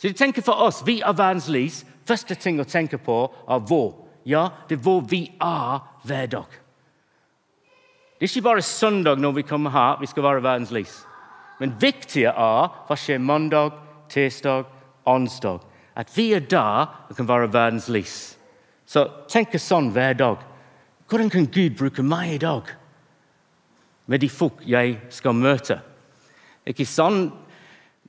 [0.00, 1.84] Så jeg tenker for oss, Vi er verdens lys.
[2.06, 6.48] Første ting å tenke på er hvor ja, det er hvor vi er hver dag.
[8.18, 11.04] Det er ikke bare søndag når vi kommer her, vi skal være verdens lys.
[11.60, 13.72] Men viktigere er hva skjer mandag,
[14.08, 14.64] tirsdag,
[15.04, 15.60] onsdag.
[15.96, 18.38] At vi er der og kan være verdens lys.
[18.86, 20.44] Så tenk sånn hver dag.
[21.08, 22.68] Hvordan kan Gud bruke meg i dag?
[24.06, 25.80] Med de folk jeg skal møte.
[26.68, 27.28] Ikke sånn?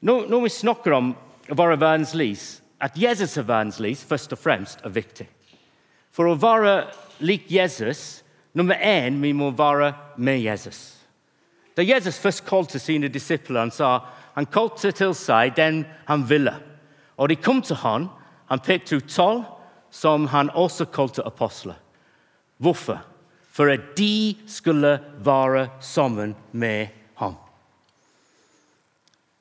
[0.04, 1.12] Når, når vi snakker om
[1.50, 2.46] å være verdens lys,
[2.80, 5.28] at Jesus er verdens lys, først og fremst er viktig.
[6.16, 6.90] For å være
[7.24, 8.22] lik Jesus
[8.58, 11.00] nummer én, vi må være med Jesus.
[11.76, 14.00] Da Jesus først kalte sine disipler, han sa
[14.36, 16.54] han kalte til seg den han ville.
[17.20, 18.08] Og de kom til han.
[18.48, 19.44] Han pekte ut tolv,
[19.92, 21.76] som han også kalte apostler.
[22.58, 23.02] Hvorfor?
[23.52, 26.88] For at de skulle være sammen ham.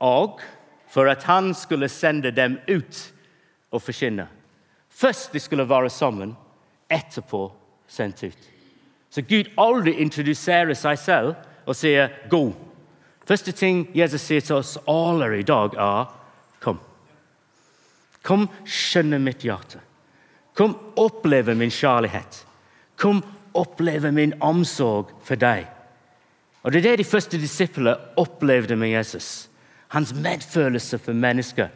[0.00, 0.40] Og
[0.88, 3.00] for at han skulle sende dem ut
[3.70, 4.28] og forkynne.
[4.88, 6.37] Først de skulle være sammen,
[6.90, 7.52] etterpå
[7.88, 8.48] sendt ut.
[9.11, 11.34] Så Gud aldri introduserer seg selv
[11.66, 12.52] og sier 'gå'.
[13.26, 16.04] Første ting Jesus sier til oss alle i dag, er
[16.61, 16.80] 'kom'.
[18.22, 19.80] Kom, skjønne mitt hjerte.
[20.54, 22.46] Kom, oppleve min kjærlighet.
[22.96, 23.22] Kom,
[23.54, 25.66] oppleve min omsorg for deg.
[26.62, 29.47] Og Det er det de første disiplene opplevde med Jesus.
[29.88, 31.68] Hans medfølelse for mennesker.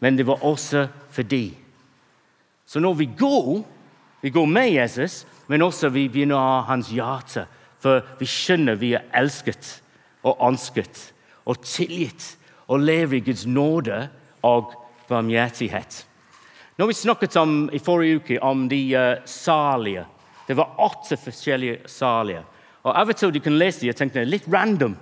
[0.00, 1.54] Men det var også for de.
[2.66, 3.64] Så når vi går
[4.20, 7.46] vi går med Jesus, men også vi begynner å ha hans hjerte.
[7.78, 9.76] For vi skjønner vi er elsket
[10.26, 11.12] og ønsket
[11.46, 12.34] og tilgitt
[12.66, 14.08] og lever i Guds nåde
[14.44, 14.74] og
[15.08, 16.02] barmhjertighet.
[16.78, 20.04] Når vi snakket om, i forrige uke om de uh, salige.
[20.48, 22.42] Det var åtte forskjellige salige.
[22.82, 24.94] Og Av og til du kan lese de og tenke litt random,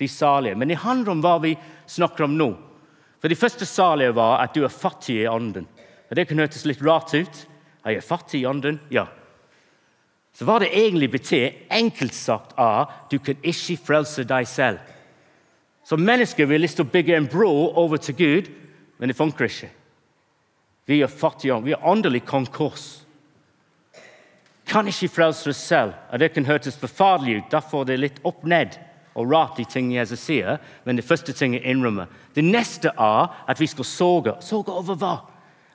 [0.00, 0.56] de salige.
[0.56, 1.54] Men det handler om hva vi
[1.86, 2.50] snakker om nå.
[3.20, 5.66] For De første salige var at du er fattig i ånden.
[6.10, 7.46] Og Det kan hørtes litt rart ut.
[7.84, 8.80] Er jeg fattig i ånden?
[8.90, 9.06] Ja.
[10.32, 14.78] Så hva det egentlig betyr, enkelt sagt, er du kan ikke frelse deg selv.
[15.84, 18.50] Som mennesker vi har lyst til å bygge en bro over til Gud,
[18.98, 19.70] men det funker ikke.
[20.86, 23.04] Vi er fattige, vi er åndelig konkurs.
[24.70, 25.92] Kan ikke frelse oss selv.
[26.12, 27.50] og Det kan hørtes forferdelig ut.
[27.50, 28.78] Derfor er det litt opp ned
[29.14, 30.60] og rart, de tingene Jesus sier.
[30.84, 32.06] Men det første ting er innrømme.
[32.34, 34.34] Det neste er at vi skal såge.
[34.40, 35.16] Såge over hva?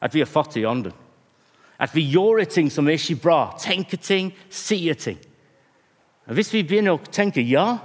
[0.01, 0.93] At vi er fattige i ånden.
[1.79, 3.39] At vi gjør ting som er ikke bra.
[3.59, 5.19] Tenker ting, sier ting.
[6.27, 7.77] Og hvis vi begynner å tenke ja,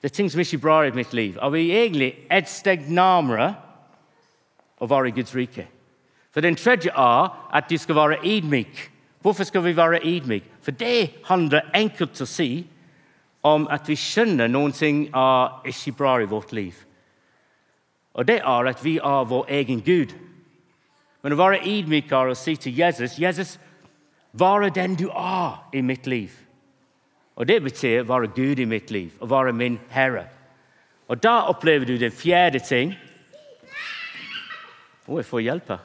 [0.00, 2.88] det er ting som ikke er bra i mitt liv, er vi egentlig et steg
[2.88, 3.52] nærmere
[4.80, 5.66] å være i Guds rike.
[6.32, 7.68] For Den tredje er at.
[9.20, 10.44] Hvorfor skal vi være ydmyk?
[10.62, 12.64] For det handler enkelt å si
[13.42, 16.74] om at vi skjønner noen ting er ikke bra i vårt liv.
[18.14, 20.12] Og det er at vi er vår egen Gud.
[21.22, 23.58] Men å være ydmyk å si til Jesus Jesus,
[24.32, 26.30] være den du er i mitt liv.
[27.36, 30.26] Og Det betyr være Gud i mitt liv og være min herre.
[31.08, 32.94] Og Da opplever du den fjerde ting.
[35.06, 35.80] Å, jeg får hjelp her.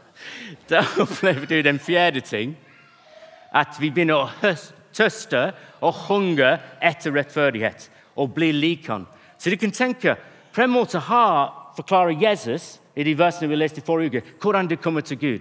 [0.70, 2.58] Da opplever du den fjerde ting.
[3.56, 4.56] At vi begynner å
[4.96, 9.06] tøste og hunger etter rettferdighet og blir lik han.
[9.38, 10.16] Så du kan tenke
[10.56, 11.02] på en måte
[12.22, 15.40] Jesus i de versene vi leste i forrige uke, hvordan du kommer til Gud.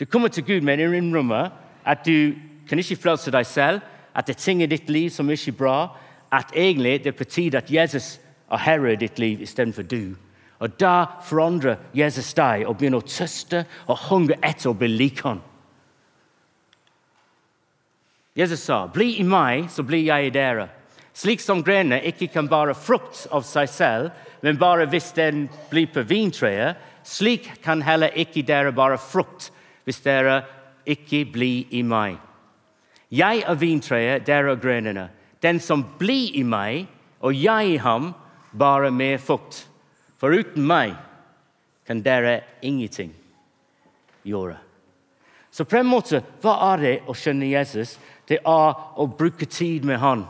[0.00, 1.50] Du kommer til Gud med en innrømme
[1.84, 2.34] at du
[2.68, 3.80] kan ikke frelse deg selv
[4.14, 5.96] at det er ting i ditt liv som ikke er bra,
[6.32, 10.16] at egentlig det betyr at Jesus er herre i ditt liv istedenfor du.
[10.58, 15.22] Og Da forandrer Jesus deg og begynner å tøste og hungre etter å bli lik
[15.22, 15.40] ham.
[18.38, 20.68] Jesus sa, 'Bli i meg, så blir jeg i dere'.
[21.12, 24.10] Slik som grenene ikke kan bære frukt av seg selv,
[24.42, 29.50] men bare hvis den blir på vintreet, slik kan heller ikke dere bære frukt
[29.84, 30.44] hvis dere
[30.86, 32.20] ikke blir i meg.
[33.10, 35.08] Jeg er vintreet, dere er grenene.
[35.42, 36.86] Den som blir i meg,
[37.20, 38.12] og jeg i ham,
[38.52, 39.64] bare mer frukt.
[40.18, 40.94] For uten meg
[41.86, 43.10] kan dere ingenting
[44.22, 44.58] gjøre.
[45.50, 47.96] Så på en måte, hva er det å skjønne Jesus?
[48.28, 50.26] Det er å bruke tid med han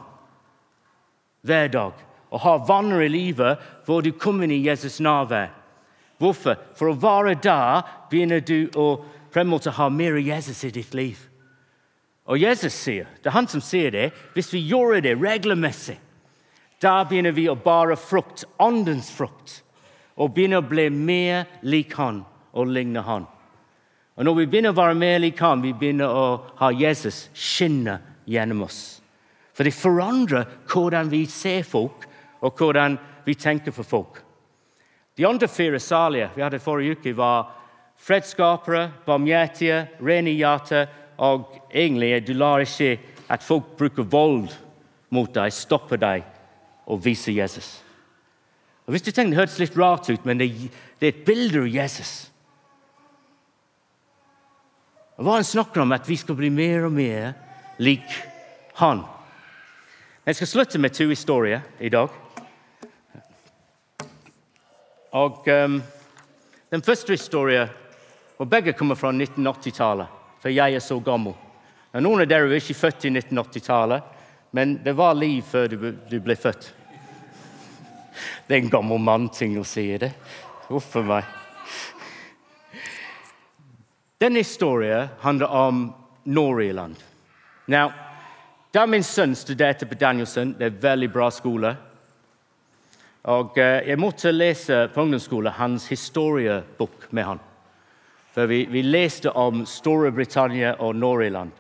[1.47, 1.93] hver dag.
[2.31, 5.51] Å ha vaner i livet hvor du kommer inn i Jesus' nærvær.
[6.19, 6.59] Hvorfor?
[6.77, 8.89] For å være der begynner du å
[9.33, 11.19] på en måte ha mer Jesus i ditt liv.
[12.29, 15.97] Og Jesus sier, det er han som sier det, hvis vi gjør det regelmessig,
[16.83, 19.63] da begynner vi å bære frukt, åndens frukt,
[20.19, 23.27] og begynner å bli mer lik han og ligne han.
[24.19, 26.25] Og Når vi begynner å være mer lik han, vi begynner å
[26.59, 28.99] ha Jesus skinne gjennom oss.
[29.55, 32.07] For det forandrer hvordan vi ser folk,
[32.43, 34.19] og hvordan vi tenker for folk.
[35.19, 37.49] De andre fire salige vi hadde forrige uke, var
[37.99, 40.87] fredsskapere, barmhjertige, rene hjerter
[41.19, 42.97] og egentlig du lar ikke
[43.29, 44.51] at folk bruker vold
[45.15, 46.27] mot deg, stopper deg
[46.87, 47.83] og viser Jesus.
[48.87, 50.49] Og Hvis du tenker Det hørtes litt rart ut, men det,
[50.99, 52.31] det er et bilde av Jesus.
[55.19, 57.33] Hva han snakker om, at vi skal bli mer og mer
[57.83, 58.07] lik
[58.79, 59.03] han.
[60.25, 62.13] Jeg skal slutte med to historier i dag.
[65.19, 65.81] Og um,
[66.71, 67.69] Den første historien
[68.39, 71.35] og Begge kommer fra 1980-tallet for jeg er så gammel.
[71.95, 74.15] Og noen av dere er ikke født i 1980-tallet,
[74.55, 75.79] men det var liv før du,
[76.09, 76.71] du ble født.
[78.47, 80.13] Det er en gammel mann-ting å si det.
[80.71, 81.27] Uff meg.
[84.21, 85.93] Denne historien handler om
[86.25, 86.97] Noriland.
[87.67, 87.93] Now,
[88.75, 91.77] da min sønn studerte på Danielson, det er en veldig bra skole
[93.29, 97.41] og eh, Jeg måtte lese på ungdomsskolen hans historiebok med han.
[98.35, 101.51] For vi, vi leste om Storbritannia og Nord-Irland.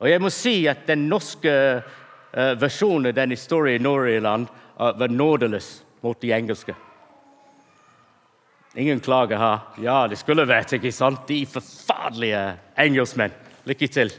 [0.00, 4.48] Og jeg må si at den norske uh, versjonen av den historien i Nord-Irland
[4.80, 5.68] uh, var nådeløs
[6.04, 6.74] mot de engelske.
[8.76, 9.58] Ingen klager her.
[9.80, 11.24] Ja, det skulle vært ikke sant?
[11.28, 12.42] De forferdelige
[12.78, 13.32] engelskmenn.
[13.66, 14.12] Lykke til.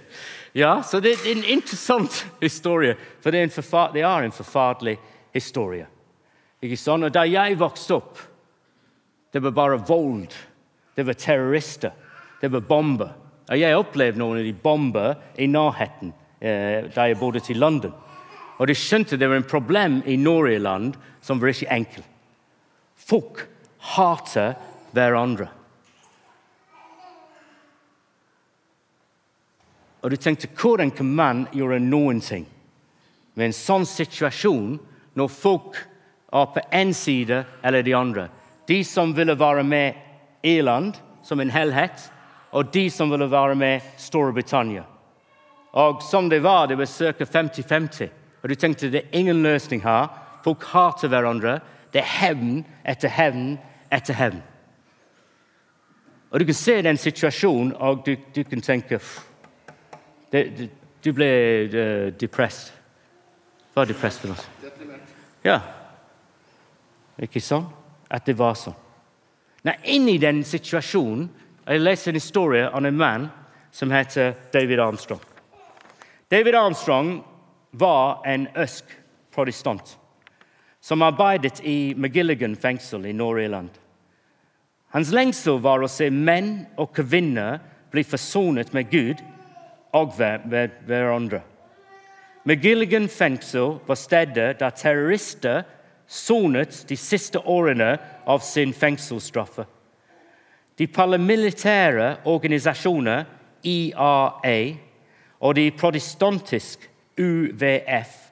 [0.57, 4.97] Ja, så Det er en interessant historie, for det er en, det er en forferdelig
[5.33, 5.85] historie.
[6.61, 7.03] Ikke sant?
[7.03, 8.17] Og Da jeg vokste opp,
[9.33, 10.33] det var bare vold
[10.97, 11.91] det var terrorister,
[12.41, 13.11] det var bomber.
[13.49, 16.09] Og jeg opplevde noen av de bomber i nærheten
[16.41, 17.93] eh, da jeg bodde til London.
[18.57, 22.07] Og de skjønte det var en problem i Norge-land som var ikke enkelt.
[22.97, 23.45] Folk
[23.79, 24.55] hater
[24.95, 25.49] hverandre.
[30.01, 32.45] Og du tenkte hvordan kan man gjøre noen ting
[33.35, 34.77] med en sånn situasjon
[35.17, 35.79] når folk
[36.31, 38.27] er på én side eller de andre?
[38.67, 39.97] De som ville være med
[40.47, 42.11] Irland som en helhet,
[42.55, 44.85] og de som ville være med Storbritannia.
[45.77, 47.25] Og som det var, det var ca.
[47.25, 48.09] 50-50.
[48.41, 50.07] Og du tenkte det er ingen løsning her.
[50.45, 51.59] Folk hater hverandre.
[51.93, 53.57] Det er hevn etter hevn
[53.91, 54.41] etter hevn.
[56.31, 58.99] Og Du kan se den situasjonen, og du, du kan tenke
[60.31, 60.69] det, det,
[61.03, 61.27] Du ble
[61.71, 62.73] uh, depressed.
[63.75, 64.97] Var depressed for noe?
[65.45, 65.61] Ja.
[67.21, 67.67] Ikke sånn?
[68.09, 68.75] At det var sånn.
[69.63, 71.29] Nei, Inni den situasjonen
[71.67, 73.29] jeg leser en historie om en mann
[73.75, 75.19] som heter David Armstrong.
[76.31, 77.09] David Armstrong
[77.71, 78.87] var en øsk
[79.35, 79.97] protestant
[80.87, 83.69] som arbeidet i McGilligan fengsel i Nord-Irland.
[84.95, 87.57] Hans lengsel var å se menn og kvinner
[87.91, 89.19] bli forsonet med Gud
[89.97, 91.41] og hverandre.
[92.47, 95.65] McGilligan fengsel var stedet der terrorister
[96.07, 99.65] sonet de siste årene av sin fengselsstraffe.
[100.79, 103.25] De paramilitære organisasjoner
[103.67, 104.55] IRA
[105.43, 106.87] og de protestantiske
[107.19, 108.26] UVF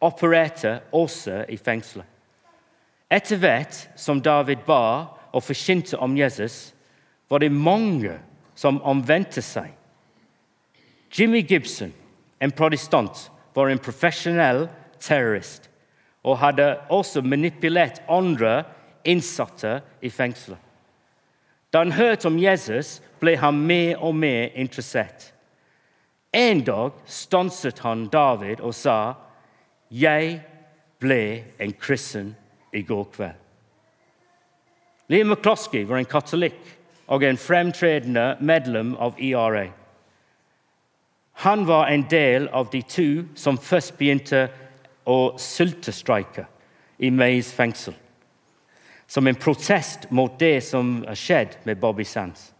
[0.00, 2.06] opererte også i fengselet.
[3.10, 6.74] Etter hvert som David ba og forkynte om Jesus,
[7.30, 8.18] var det mange
[8.54, 9.72] som omvendte seg.
[11.12, 11.92] Jimmy Gibson,
[12.40, 14.66] en protestant, var en profesjonell
[15.00, 15.70] terrorist
[16.22, 18.64] og hadde også manipulert andre
[19.08, 20.58] innsatte i fengselet.
[21.72, 25.32] Da han hørte om Jesus, ble han mer og mer interessert.
[26.32, 29.14] En dag stanset han David og sa,
[29.90, 30.42] 'Jeg
[31.00, 32.36] ble en kristen
[32.72, 33.44] i går kveld'.
[35.08, 39.64] Liam McCloskey var en katolikk og en fremtredende medlem av IRA.
[39.64, 39.72] E
[41.38, 44.48] han var en del av de to som først begynte
[45.06, 46.48] å sultestreike
[46.98, 47.94] i Mays fengsel.
[49.06, 52.52] Som en protest mot det som skjedde med Bobby Sands.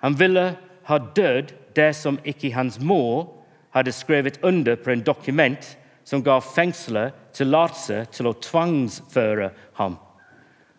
[0.00, 0.56] Han ville
[0.88, 3.28] ha dødd dersom ikke hans mor
[3.76, 5.76] hadde skrevet under på en dokument
[6.08, 9.98] som ga fengselet tillatelse til å tvangsføre ham.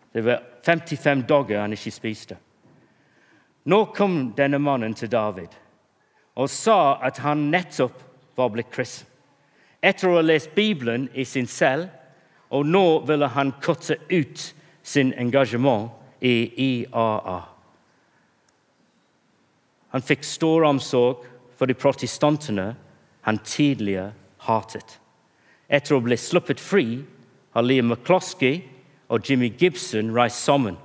[0.10, 2.38] Det var 55 dager han ikke spiste.
[3.70, 5.54] Nå kom denne mannen til David
[6.40, 8.00] og sa at han nettopp
[8.40, 9.06] var blitt kristen.
[9.86, 11.92] Etter å ha lest Bibelen i sin selv,
[12.50, 14.46] og nå ville han kutte ut
[14.82, 15.92] sin engasjement
[16.26, 16.34] i
[16.66, 17.38] IAA.
[19.94, 21.22] Han fikk stor omsorg
[21.60, 22.72] for de protestantene
[23.28, 24.10] han tidligere
[24.48, 24.98] hatet.
[25.70, 27.04] Etter å bli sluppet fri
[27.54, 28.64] har Liam McCloskey
[29.10, 30.78] og Jimmy Gibson reist sammen.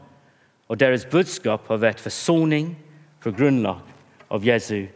[0.68, 2.75] Og deres budskap har vært forsoning
[3.25, 3.81] på grunnlag
[4.33, 4.87] av Jesu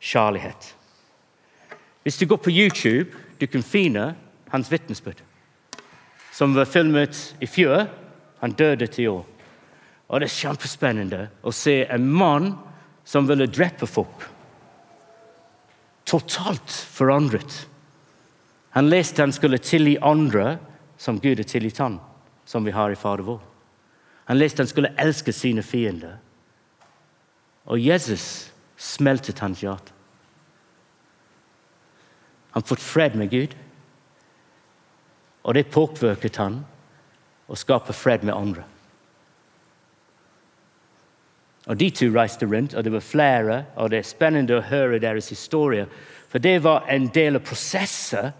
[0.00, 0.74] kjærlighet.
[2.04, 4.14] Hvis du går på YouTube, du kan finne
[4.52, 5.20] hans vitnesbyrd,
[6.32, 7.86] som var filmet i fjor.
[8.40, 9.24] Han døde til i år.
[10.08, 12.52] Og Det er kjempespennende å se en mann
[13.04, 14.26] som ville drepe folk.
[16.04, 17.64] Totalt forandret.
[18.74, 20.58] Han leste han skulle tilgi andre
[20.98, 22.00] som Gud har tilgitt han,
[22.44, 23.40] som vi har i Fader vår.
[24.24, 26.16] Han leste han skulle elske sine fiender.
[27.70, 29.92] Og Jesus smeltet hans hjerte.
[32.50, 33.54] Han fått fred med Gud,
[35.42, 36.60] og det påvirket han
[37.46, 38.66] å skape fred med andre.
[41.66, 44.98] Og De to reiste rundt, og det var flere, og det er spennende å høre
[44.98, 45.86] deres historie.
[46.28, 48.32] For det var en del av prosesser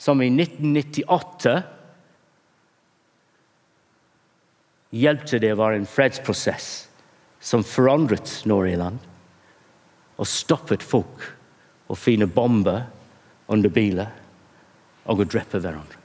[0.00, 1.58] som i 1998
[4.96, 6.70] hjelpte det være en fredsprosess
[7.40, 9.02] som forandret Nord-Irland
[10.20, 11.26] og stoppet folk
[11.92, 12.86] å finne bomber
[13.52, 14.08] under biler
[15.04, 15.98] og å drepe hverandre.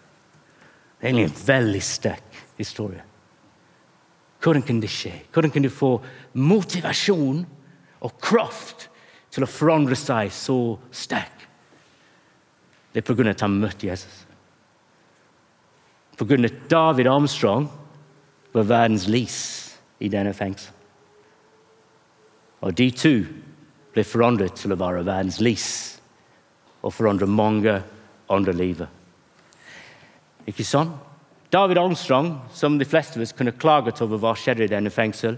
[0.99, 3.03] Det er egentlig en veldig sterk historie.
[4.43, 5.13] Hvordan kan det skje?
[5.32, 5.91] Hvordan kan du få
[6.36, 7.45] motivasjon
[8.05, 8.89] og kraft
[9.32, 10.59] til å forandre seg så
[10.91, 11.34] sterkt?
[12.96, 13.30] Det er pga.
[13.30, 14.26] at han møtte Jesus.
[16.16, 16.46] Pga.
[16.46, 17.68] at David Armstrong
[18.54, 19.39] var verdens lys
[20.00, 20.72] i denne fengsel.
[22.64, 23.12] Og de to
[23.91, 26.00] ble forandret til å være verdens lys
[26.88, 27.82] og forandre mange
[28.32, 28.88] andre liv.
[30.48, 30.96] Ikke sånn?
[31.52, 35.36] David Armstrong, som de fleste av oss kunne klaget over hva skjedde i denne fengsel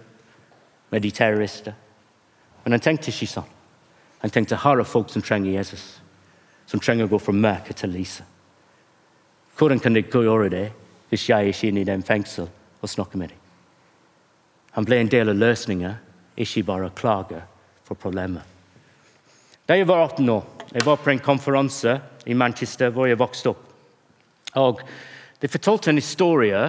[0.93, 1.73] med de terrorister.
[2.63, 3.53] Men han tenkte ikke sånn.
[4.21, 5.97] Han tenkte her er folk som trenger Jesus
[6.67, 8.25] som trenger å gå fra mørke til lyset.
[9.57, 10.67] Hvordan kan de gjøre det
[11.09, 12.49] hvis jeg ikke er inne i den fengsel
[12.81, 13.43] og snakker med dem?
[14.77, 15.95] Han ble en del av løsningen,
[16.37, 17.47] ikke bare klager
[17.87, 18.43] for problemet.
[19.65, 20.43] Da jeg var 18 år,
[20.75, 21.97] jeg var på en konferanse
[22.27, 23.63] i Manchester hvor jeg vokste opp.
[24.55, 24.83] Og
[25.41, 26.61] De fortalte en historie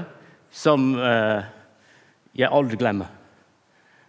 [0.52, 1.40] som uh,
[2.36, 3.08] jeg aldri glemmer.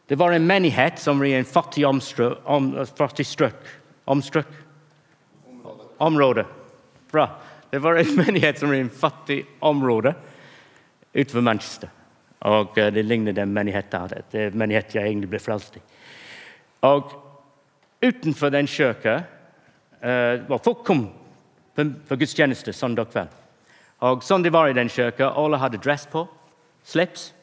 [0.10, 3.76] Det var en menighet som var i en fattig, omstrøk, om, fattig strøk
[4.10, 4.48] Omstrøk?
[6.00, 6.46] Område.
[7.12, 7.30] Bra.
[7.70, 10.14] Det var en menighet som var i en fattig område
[11.14, 11.90] utenfor Manchester.
[12.40, 15.82] Og uh, Det ligner den menigheten Det er menighet jeg egentlig ble frelst i.
[16.88, 17.12] Og
[18.02, 19.18] utenfor den kirka
[20.04, 21.10] uh, Folk kom
[22.08, 23.36] på gudstjeneste søndag kveld.
[24.04, 26.26] Og sånn det var i den kirka, alle hadde dress på,
[26.84, 27.34] slips.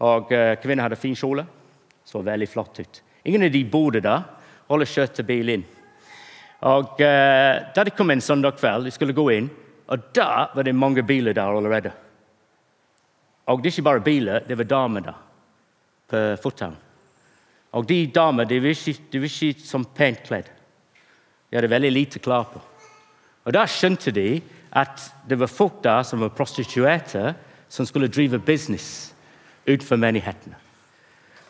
[0.00, 1.46] Og uh, kvinner hadde fin kjole.
[2.04, 3.02] Så veldig flott ut.
[3.24, 4.28] Ingen av de bodde der.
[4.68, 5.64] Alle kjørte bil inn.
[6.64, 9.50] Og eh, Da de kom inn søndag kveld, de skulle gå inn,
[9.86, 11.92] og da var det mange biler der allerede.
[13.46, 15.22] Og det er ikke bare biler, det var damer der
[16.10, 16.82] på fortauet.
[17.76, 20.48] Og de damer de var ikke, de ikke som pent kledd.
[21.50, 22.62] De hadde veldig lite klær på.
[23.44, 24.40] Og Da skjønte de
[24.72, 27.34] at det var folk der som var prostituerte,
[27.68, 29.12] som skulle drive business
[29.66, 30.56] utenfor menighetene.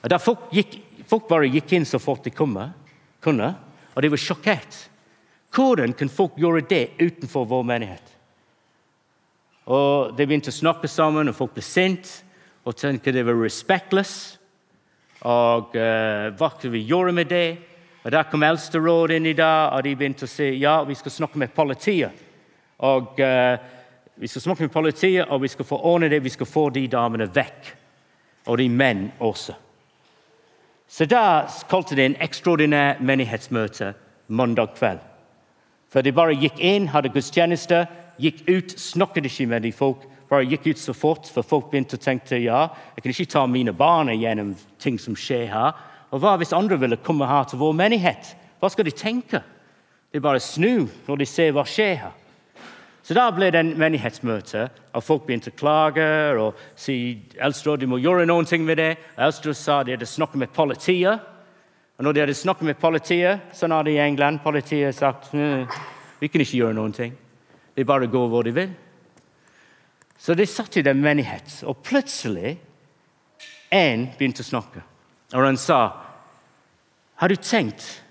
[0.02, 0.76] Og da folk, gikk,
[1.08, 3.48] folk bare gikk inn så fort de kunne,
[3.94, 4.76] og de var sjokkert.
[5.56, 8.12] Hvordan kan folk gjøre det utenfor vår menighet?
[9.72, 12.22] Og De begynte å snakke sammen, og folk ble sinte
[12.66, 14.36] og tenkte det var respektløst.
[15.26, 17.56] Og uh, hva skal vi gjøre med det?
[18.04, 21.14] Og Der kom Eldsterådet inn i dag, og de begynte å si ja, vi skal
[21.14, 22.12] snakke med politiet.
[22.84, 23.56] Og uh,
[24.16, 26.22] Vi skal snakke med politiet, og vi skal få ordne det.
[26.24, 27.72] Vi skal få de damene vekk.
[28.46, 29.52] Og de menn også.
[30.88, 33.92] Så da kalte de en ekstraordinær menighetsmøte
[34.28, 35.02] mandag kveld.
[35.92, 37.84] For de bare gikk inn, hadde gudstjeneste,
[38.22, 40.06] gikk ut, snakket ikke med de folk.
[40.30, 42.66] Bare gikk ut så fort, for folk begynte å tenke ja,
[42.96, 45.76] jeg kan ikke ta mine barn gjennom ting som skjer her.
[46.10, 48.34] Og hva hvis andre ville komme her til vår menighet?
[48.58, 49.42] Hva skal de tenke?
[50.10, 52.14] De bare snur når de ser hva skjer her.
[53.06, 54.64] Så da ble det en menighetsmøte,
[54.98, 56.06] og folk begynte å klage
[56.42, 56.96] og si
[57.38, 58.96] Elstrød, du må gjøre ting med det.
[59.16, 61.20] Elstrød sa de hadde snakket med politiet.
[61.96, 66.42] Og når de hadde snakket med politiet, sånn hadde i England, politiet sagt vi kan
[66.42, 67.14] ikke gjøre noen ting.
[67.76, 68.72] De bare går hvor de vil.
[70.18, 72.56] Så de satt i den menighet, og plutselig
[73.72, 74.82] en begynte å snakke.
[75.34, 76.02] Og han sa,
[77.16, 78.02] 'Har du tenkt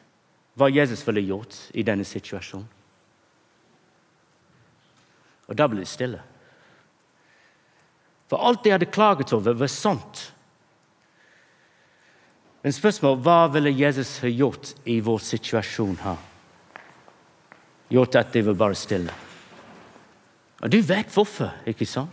[0.57, 2.67] hva Jesus ville gjort i denne situasjonen?'
[5.47, 6.21] Og da ble det stille.
[8.27, 10.31] For alt de hadde klaget over, var sant.
[12.65, 16.17] Men spørsmålet hva ville Jesus ha gjort i vår situasjon her?
[17.93, 19.13] Gjort at de var bare stille.
[20.65, 22.09] Og du vet hvorfor, ikke sant?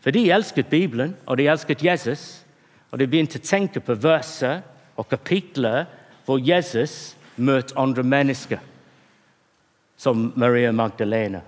[0.00, 2.40] For de elsket Bibelen, og de elsket Jesus.
[2.88, 4.64] Og de begynte å tenke på verset
[4.96, 5.92] og kapitlet
[6.24, 8.64] hvor Jesus møtte andre mennesker,
[10.00, 11.44] som Maria Magdalena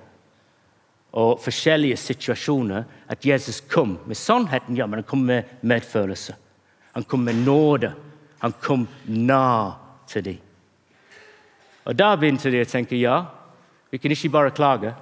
[1.14, 6.34] og forskjellige situasjoner at Jesus kom med sannheten, ja, men han kom med medfølelse.
[6.92, 7.92] Han kom med nåde.
[8.44, 9.78] Han kom nær
[10.08, 10.40] til dem.
[11.84, 13.22] Og Da begynte de å tenke ja,
[13.90, 14.92] vi kan ikke bare klage.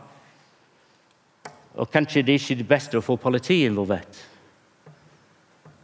[1.75, 4.21] Og kanskje det er ikke det beste å få politiet involvert.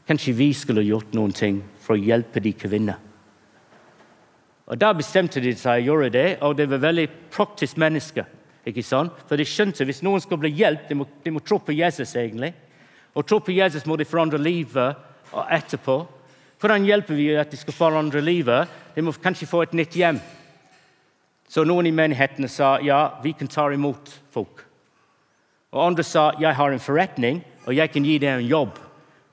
[0.07, 2.95] Kanskje vi skulle gjort noen ting for å hjelpe de kvinnene.
[4.69, 8.27] Og Da bestemte de seg å gjøre det, og det var veldig praktisk mennesker.
[8.69, 9.17] Ikke sant?
[9.27, 12.15] For de skjønte hvis noen skulle bli hjulpet, de, de må tro på Jesus.
[12.17, 12.53] egentlig.
[13.15, 14.95] Og tro på Jesus må de forandre livet
[15.33, 16.18] og etterpå.
[16.59, 18.69] Hvordan hjelper vi at de skal forandre livet?
[18.95, 20.19] De må kanskje få et nytt hjem.
[21.49, 24.65] Så noen i menighetene sa ja, vi kan ta imot folk.
[25.73, 28.79] Og andre sa jeg har en forretning, og jeg kan gi deg en jobb.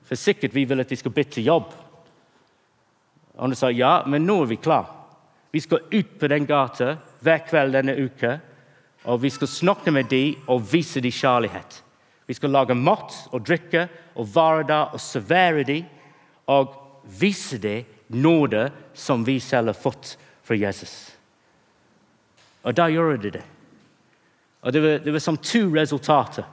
[0.06, 1.72] For sikkert vi vil at de skal bytte jobb.
[3.36, 4.92] Andre sa ja, men nå er vi klar.
[5.52, 8.36] Vi skal ut på den gata hver kveld denne uka
[9.06, 11.82] og vi skal snakke med dem og vise dem kjærlighet.
[12.26, 15.84] Vi skal lage mat og drikke og være der og servere dem
[16.50, 16.74] og
[17.06, 21.16] vise det nåde som vi selv har fått fra Jesus.
[22.66, 23.44] Og da gjør de det.
[24.66, 26.44] Og det var, det var som to resultater.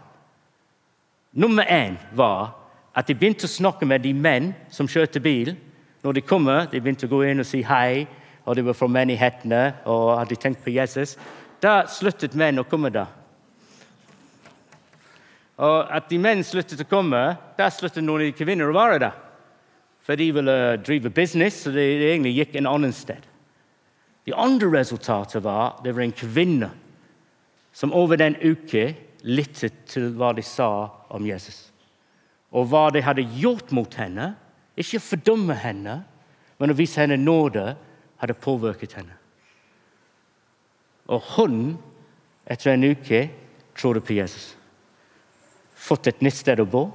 [1.33, 2.53] Nummer én var
[2.93, 5.55] at de begynte å snakke med de menn som kjørte bil.
[6.05, 8.05] Når de kommer, de begynte å gå inn og si hei,
[8.45, 11.15] og de var fra menighetene og hadde tenkt på Jesus.
[11.63, 13.09] Da sluttet menn å komme der.
[15.63, 17.21] Og at de menn sluttet å komme,
[17.57, 19.19] da sluttet noen av de kvinner å være der.
[20.03, 23.23] For de ville drive business, så de egentlig gikk en annen sted.
[24.23, 26.69] Det andre resultatet var det var en kvinne
[27.73, 28.93] som over den uke
[29.23, 30.69] lyttet til hva de sa
[31.13, 31.71] om Jesus.
[32.53, 34.33] Og hva de hadde gjort mot henne.
[34.77, 36.01] Ikke fordømme henne,
[36.59, 37.73] men å vise henne nåde,
[38.21, 39.15] hadde påvirket henne.
[41.11, 41.57] Og hun,
[42.47, 43.25] etter en uke,
[43.75, 44.53] trodde på Jesus.
[45.75, 46.85] Fått et nytt sted å bo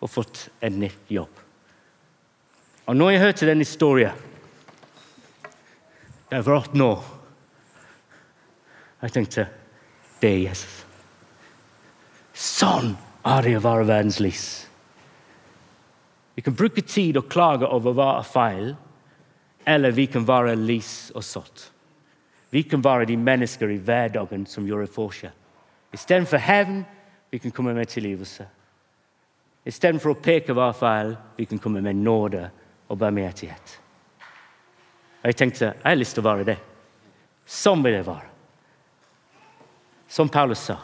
[0.00, 1.49] og fått en ny jobb.
[2.90, 4.26] Og når jeg hørte den historien
[6.30, 7.04] Jeg var 18 år.
[9.02, 9.46] Jeg tenkte
[10.20, 10.74] det er Jesus.
[12.34, 12.92] Sånn
[13.24, 14.44] er det å være verdens lys.
[16.36, 18.68] Vi kan bruke tid og klage over hva er feil,
[19.64, 21.64] eller vi kan være lys og sått.
[22.52, 25.34] Vi kan være de mennesker i hverdagen som gjør en forskjell.
[25.96, 26.84] Istedenfor hevn
[27.30, 28.46] vi kan komme med tilgivelse.
[29.64, 32.50] Istedenfor å peke hva er feil, vi kan komme med nåde
[32.90, 33.76] og barmhjertighet.
[35.20, 36.58] Og jeg tenkte jeg har lyst til å være det.
[37.46, 38.28] Sånn vil jeg være.
[40.10, 40.76] Som Paulus sa,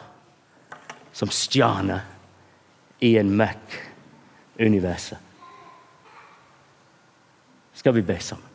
[1.11, 1.99] som stjerne
[3.03, 3.75] i en mørk
[4.59, 5.19] universet.
[7.77, 8.45] Skal vi be sammen?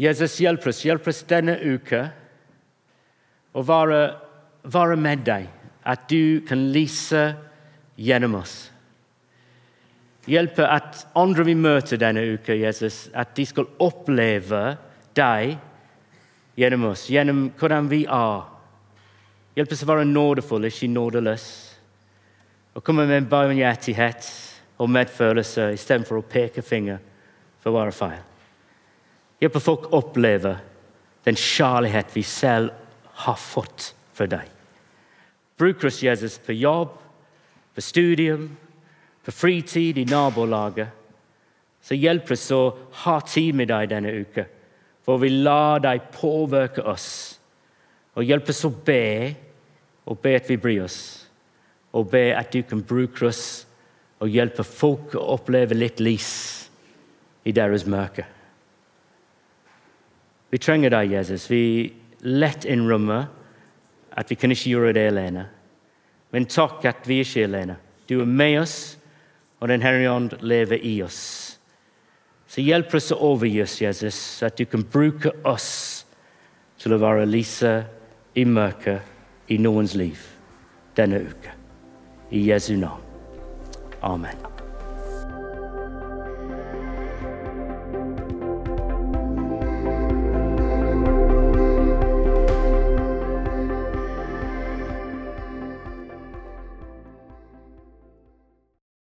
[0.00, 0.80] Jesus, hjelp oss.
[0.86, 2.06] Hjelp oss denne uka
[3.52, 4.00] å være,
[4.64, 5.46] være med deg.
[5.84, 7.20] At du kan lyse
[8.00, 8.70] gjennom oss.
[10.28, 14.76] Hjelpe at andre vi møter denne uka, Jesus, at de skal oppleve
[15.16, 15.56] deg
[16.60, 18.42] gjennom oss, gjennom hvordan vi er.
[19.56, 21.46] Hjelp oss å være nådefulle, ikke nådeløs.
[22.76, 24.28] Og komme med barmhjertighet
[24.80, 27.00] og medfølelse istedenfor å peke finger
[27.60, 28.20] for å være feil.
[29.40, 30.58] Hjelpe folk å oppleve
[31.24, 32.72] den kjærlighet vi selv
[33.24, 34.48] har fått fra deg.
[35.60, 36.92] Bruk oss, Jesus, på jobb,
[37.74, 38.48] på studium,
[39.24, 40.88] på fritid, i nabolaget.
[41.80, 42.62] Så hjelp oss å
[43.04, 44.44] ha tid med deg denne uka,
[45.04, 47.08] for vi lar deg påvirke oss.
[48.16, 49.34] Og hjelp oss å be,
[50.04, 51.00] og be at vi bryr oss.
[51.96, 53.66] Og be at du kan bruke oss
[54.20, 56.30] og hjelpe folk å oppleve litt lys
[57.48, 58.26] i deres mørke.
[60.50, 61.46] Vi trenger deg, Jesus.
[61.50, 61.92] Vi
[62.26, 63.28] lett innrømmer
[64.18, 65.46] at vi kan ikke gjøre det alene.
[66.34, 67.76] Men takk at vi ikke er alene.
[68.10, 68.76] Du er med oss,
[69.60, 71.58] og Den hellige ånd lever i oss.
[72.50, 76.04] Så hjelp oss å overgi oss, Jesus, så at du kan bruke oss
[76.80, 80.18] til å være lyset i mørket i noens liv
[80.96, 81.54] denne uka.
[82.30, 83.02] I Jesu navn.
[84.02, 84.49] Amen.